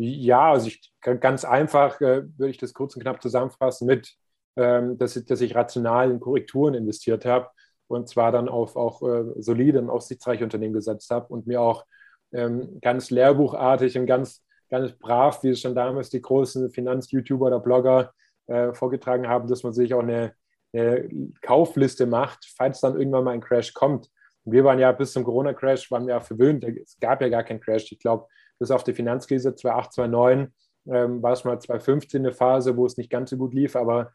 [0.00, 4.14] Ja, also ich, ganz einfach äh, würde ich das kurz und knapp zusammenfassen mit,
[4.58, 7.48] dass, ich, dass ich rational in Korrekturen investiert habe
[7.88, 11.84] und zwar dann auf auch äh, solide und aussichtsreiche Unternehmen gesetzt habe und mir auch
[12.32, 17.60] ähm, ganz lehrbuchartig und ganz, ganz brav, wie es schon damals die großen Finanz-YouTuber oder
[17.60, 18.12] Blogger
[18.46, 20.34] äh, vorgetragen haben, dass man sich auch eine,
[20.74, 21.08] eine
[21.40, 24.10] Kaufliste macht, falls dann irgendwann mal ein Crash kommt.
[24.44, 27.60] wir waren ja bis zum Corona-Crash, waren wir ja verwöhnt, es gab ja gar keinen
[27.60, 27.90] Crash.
[27.90, 28.26] Ich glaube,
[28.58, 30.54] bis auf die Finanzkrise 2008, 2009
[30.90, 34.12] ähm, war es mal 2015 eine Phase, wo es nicht ganz so gut lief, aber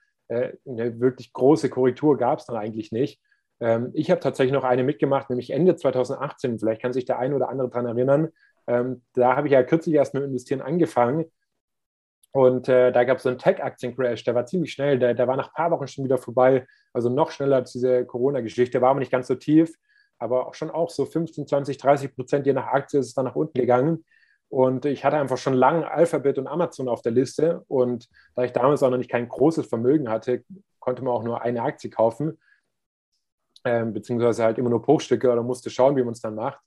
[0.67, 3.21] eine wirklich große Korrektur gab es dann eigentlich nicht.
[3.59, 6.59] Ähm, ich habe tatsächlich noch eine mitgemacht, nämlich Ende 2018.
[6.59, 8.29] Vielleicht kann sich der eine oder andere daran erinnern.
[8.67, 11.25] Ähm, da habe ich ja kürzlich erst mit Investieren angefangen.
[12.31, 15.37] Und äh, da gab es so einen Tech-Aktien-Crash, der war ziemlich schnell, der, der war
[15.37, 18.99] nach ein paar Wochen schon wieder vorbei, also noch schneller als diese Corona-Geschichte, war aber
[18.99, 19.75] nicht ganz so tief,
[20.17, 23.25] aber auch schon auch so 15, 20, 30 Prozent je nach Aktie ist es dann
[23.25, 24.03] nach unten gegangen.
[24.53, 27.63] Und ich hatte einfach schon lange Alphabet und Amazon auf der Liste.
[27.69, 30.43] Und da ich damals auch noch nicht kein großes Vermögen hatte,
[30.77, 32.39] konnte man auch nur eine Aktie kaufen,
[33.65, 36.59] ähm, beziehungsweise halt immer nur Bruchstücke oder musste schauen, wie man es dann macht.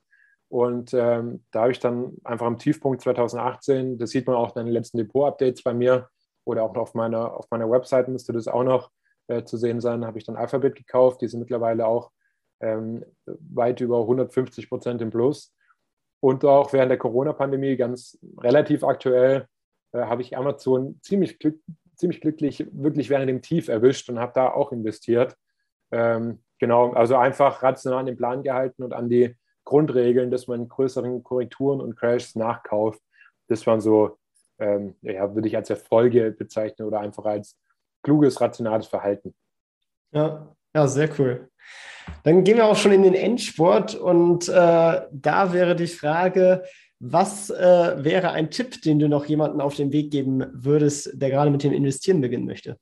[0.49, 4.65] Und ähm, da habe ich dann einfach am Tiefpunkt 2018, das sieht man auch in
[4.65, 6.09] den letzten Depot-Updates bei mir
[6.45, 8.91] oder auch auf meiner, auf meiner Website müsste das auch noch
[9.29, 11.21] äh, zu sehen sein, habe ich dann Alphabet gekauft.
[11.21, 12.11] Die sind mittlerweile auch
[12.59, 15.53] ähm, weit über 150 Prozent im Plus.
[16.27, 19.47] Und auch während der Corona-Pandemie, ganz relativ aktuell,
[19.93, 21.61] äh, habe ich Amazon ziemlich, glück,
[21.95, 25.37] ziemlich glücklich wirklich während dem Tief erwischt und habe da auch investiert.
[25.93, 30.69] Ähm, genau, also einfach rational an den Plan gehalten und an die Grundregeln, dass man
[30.69, 33.01] größeren Korrekturen und Crashs nachkauft.
[33.47, 34.19] Das waren so,
[34.59, 37.57] ähm, ja, würde ich als Erfolge bezeichnen oder einfach als
[38.03, 39.33] kluges, rationales Verhalten.
[40.11, 41.49] Ja, ja, sehr cool.
[42.23, 46.65] Dann gehen wir auch schon in den Endsport und äh, da wäre die Frage,
[46.99, 51.31] was äh, wäre ein Tipp, den du noch jemandem auf den Weg geben würdest, der
[51.31, 52.77] gerade mit dem Investieren beginnen möchte?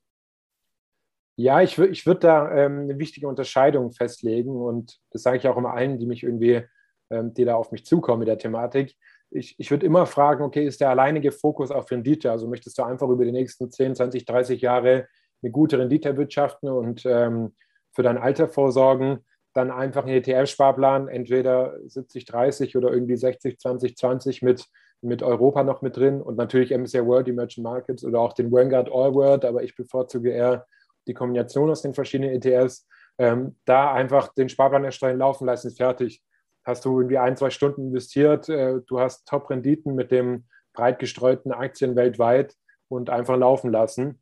[1.37, 5.55] Ja, ich, ich würde da ähm, eine wichtige Unterscheidung festlegen und das sage ich auch
[5.55, 6.63] immer allen, die mich irgendwie,
[7.09, 8.93] ähm, die da auf mich zukommen mit der Thematik.
[9.31, 12.29] Ich, ich würde immer fragen, okay, ist der alleinige Fokus auf Rendite?
[12.29, 15.07] Also möchtest du einfach über die nächsten 10, 20, 30 Jahre
[15.45, 17.53] eine gute Rendite erwirtschaften und ähm,
[17.95, 23.95] für dein Alter vorsorgen, dann einfach einen ETF-Sparplan, entweder 70, 30 oder irgendwie 60, 20,
[23.95, 24.65] 20 mit,
[25.01, 28.89] mit Europa noch mit drin und natürlich MSCI World, Emerging Markets oder auch den Vanguard
[28.91, 30.67] All World, aber ich bevorzuge eher
[31.07, 32.87] die Kombination aus den verschiedenen ETFs.
[33.17, 36.21] Ähm, da einfach den Sparplan erstellen, laufen lassen, fertig.
[36.65, 41.53] Hast du irgendwie ein, zwei Stunden investiert, äh, du hast Top-Renditen mit den breit gestreuten
[41.53, 42.55] Aktien weltweit
[42.89, 44.21] und einfach laufen lassen.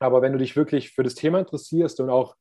[0.00, 2.34] Aber wenn du dich wirklich für das Thema interessierst und auch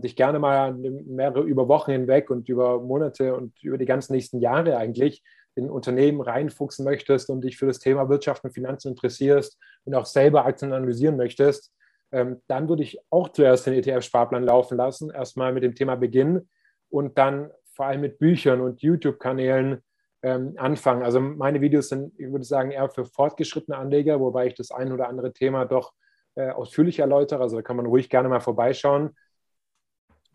[0.00, 4.40] dich gerne mal mehrere über Wochen hinweg und über Monate und über die ganzen nächsten
[4.40, 5.22] Jahre eigentlich
[5.54, 10.06] in Unternehmen reinfuchsen möchtest und dich für das Thema Wirtschaft und Finanzen interessierst und auch
[10.06, 11.72] selber Aktien analysieren möchtest,
[12.10, 16.48] ähm, dann würde ich auch zuerst den ETF-Sparplan laufen lassen, erstmal mit dem Thema beginnen
[16.90, 19.82] und dann vor allem mit Büchern und YouTube-Kanälen
[20.22, 21.02] ähm, anfangen.
[21.02, 24.92] Also meine Videos sind, ich würde sagen, eher für fortgeschrittene Anleger, wobei ich das ein
[24.92, 25.92] oder andere Thema doch
[26.34, 27.42] äh, ausführlich erläutere.
[27.42, 29.16] Also da kann man ruhig gerne mal vorbeischauen.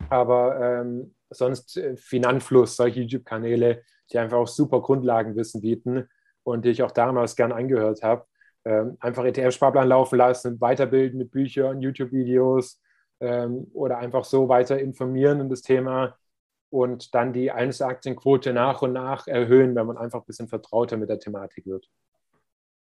[0.08, 6.08] Aber ähm, sonst äh, Finanzfluss, solche YouTube-Kanäle, die einfach auch super Grundlagenwissen bieten
[6.42, 8.26] und die ich auch damals gern angehört habe.
[8.64, 12.80] Ähm, einfach ETF-Sparplan laufen lassen, weiterbilden mit Büchern, YouTube-Videos
[13.20, 16.16] ähm, oder einfach so weiter informieren in das Thema
[16.70, 21.08] und dann die Einzelaktien-Quote nach und nach erhöhen, wenn man einfach ein bisschen vertrauter mit
[21.08, 21.88] der Thematik wird.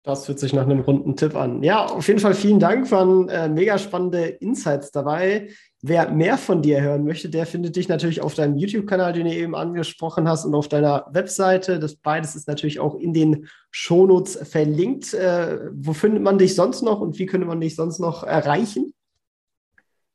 [0.03, 1.63] Das fühlt sich nach einem runden Tipp an.
[1.63, 2.89] Ja, auf jeden Fall vielen Dank.
[2.91, 5.49] Waren äh, mega spannende Insights dabei.
[5.81, 9.33] Wer mehr von dir hören möchte, der findet dich natürlich auf deinem YouTube-Kanal, den du
[9.33, 11.77] eben angesprochen hast, und auf deiner Webseite.
[11.77, 15.13] Das beides ist natürlich auch in den Shownotes verlinkt.
[15.13, 18.93] Äh, wo findet man dich sonst noch und wie könnte man dich sonst noch erreichen?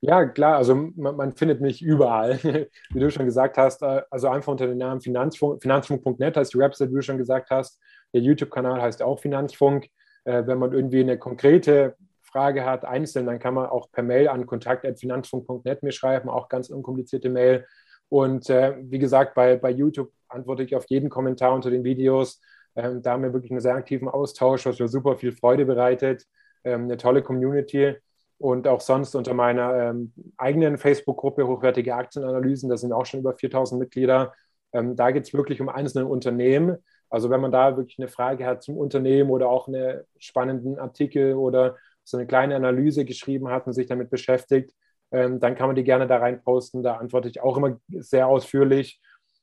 [0.05, 2.43] Ja, klar, also man, man, findet mich überall,
[2.91, 3.83] wie du schon gesagt hast.
[3.83, 7.51] Äh, also einfach unter dem Namen Finanzfunk, finanzfunk.net heißt die Website, wie du schon gesagt
[7.51, 7.79] hast.
[8.13, 9.89] Der YouTube-Kanal heißt auch Finanzfunk.
[10.25, 14.29] Äh, wenn man irgendwie eine konkrete Frage hat, einzeln, dann kann man auch per Mail
[14.29, 17.67] an kontakt.finanzfunk.net mir schreiben, auch ganz unkomplizierte Mail.
[18.09, 22.41] Und äh, wie gesagt, bei, bei YouTube antworte ich auf jeden Kommentar unter den Videos.
[22.75, 26.25] Ähm, da haben wir wirklich einen sehr aktiven Austausch, was mir super viel Freude bereitet.
[26.65, 27.97] Ähm, eine tolle Community
[28.39, 33.35] und auch sonst unter meiner ähm, eigenen Facebook-Gruppe Hochwertige Aktienanalysen, da sind auch schon über
[33.35, 34.33] 4000 Mitglieder.
[34.73, 36.79] Ähm, da geht es wirklich um einzelne Unternehmen.
[37.13, 41.35] Also wenn man da wirklich eine Frage hat zum Unternehmen oder auch einen spannenden Artikel
[41.35, 44.75] oder so eine kleine Analyse geschrieben hat und sich damit beschäftigt,
[45.11, 46.83] ähm, dann kann man die gerne da rein posten.
[46.83, 48.99] Da antworte ich auch immer sehr ausführlich.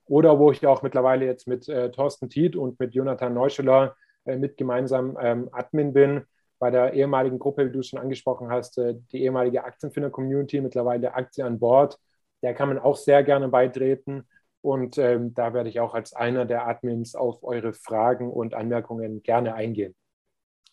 [0.06, 3.96] Oder wo ich auch mittlerweile jetzt mit äh, Thorsten Tiet und mit Jonathan Neuscheler
[4.26, 6.26] äh, mit gemeinsam ähm, Admin bin
[6.58, 11.46] bei der ehemaligen Gruppe, wie du schon angesprochen hast, äh, die ehemalige Aktienfinder-Community, mittlerweile Aktien
[11.46, 12.00] an Bord.
[12.42, 14.28] Der kann man auch sehr gerne beitreten.
[14.62, 19.24] Und ähm, da werde ich auch als einer der Admins auf eure Fragen und Anmerkungen
[19.24, 19.96] gerne eingehen.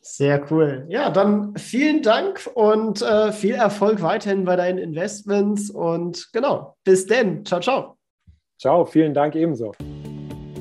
[0.00, 0.86] Sehr cool.
[0.88, 5.68] Ja, dann vielen Dank und äh, viel Erfolg weiterhin bei deinen Investments.
[5.70, 7.44] Und genau, bis denn.
[7.44, 7.96] Ciao, ciao.
[8.58, 9.72] Ciao, vielen Dank ebenso.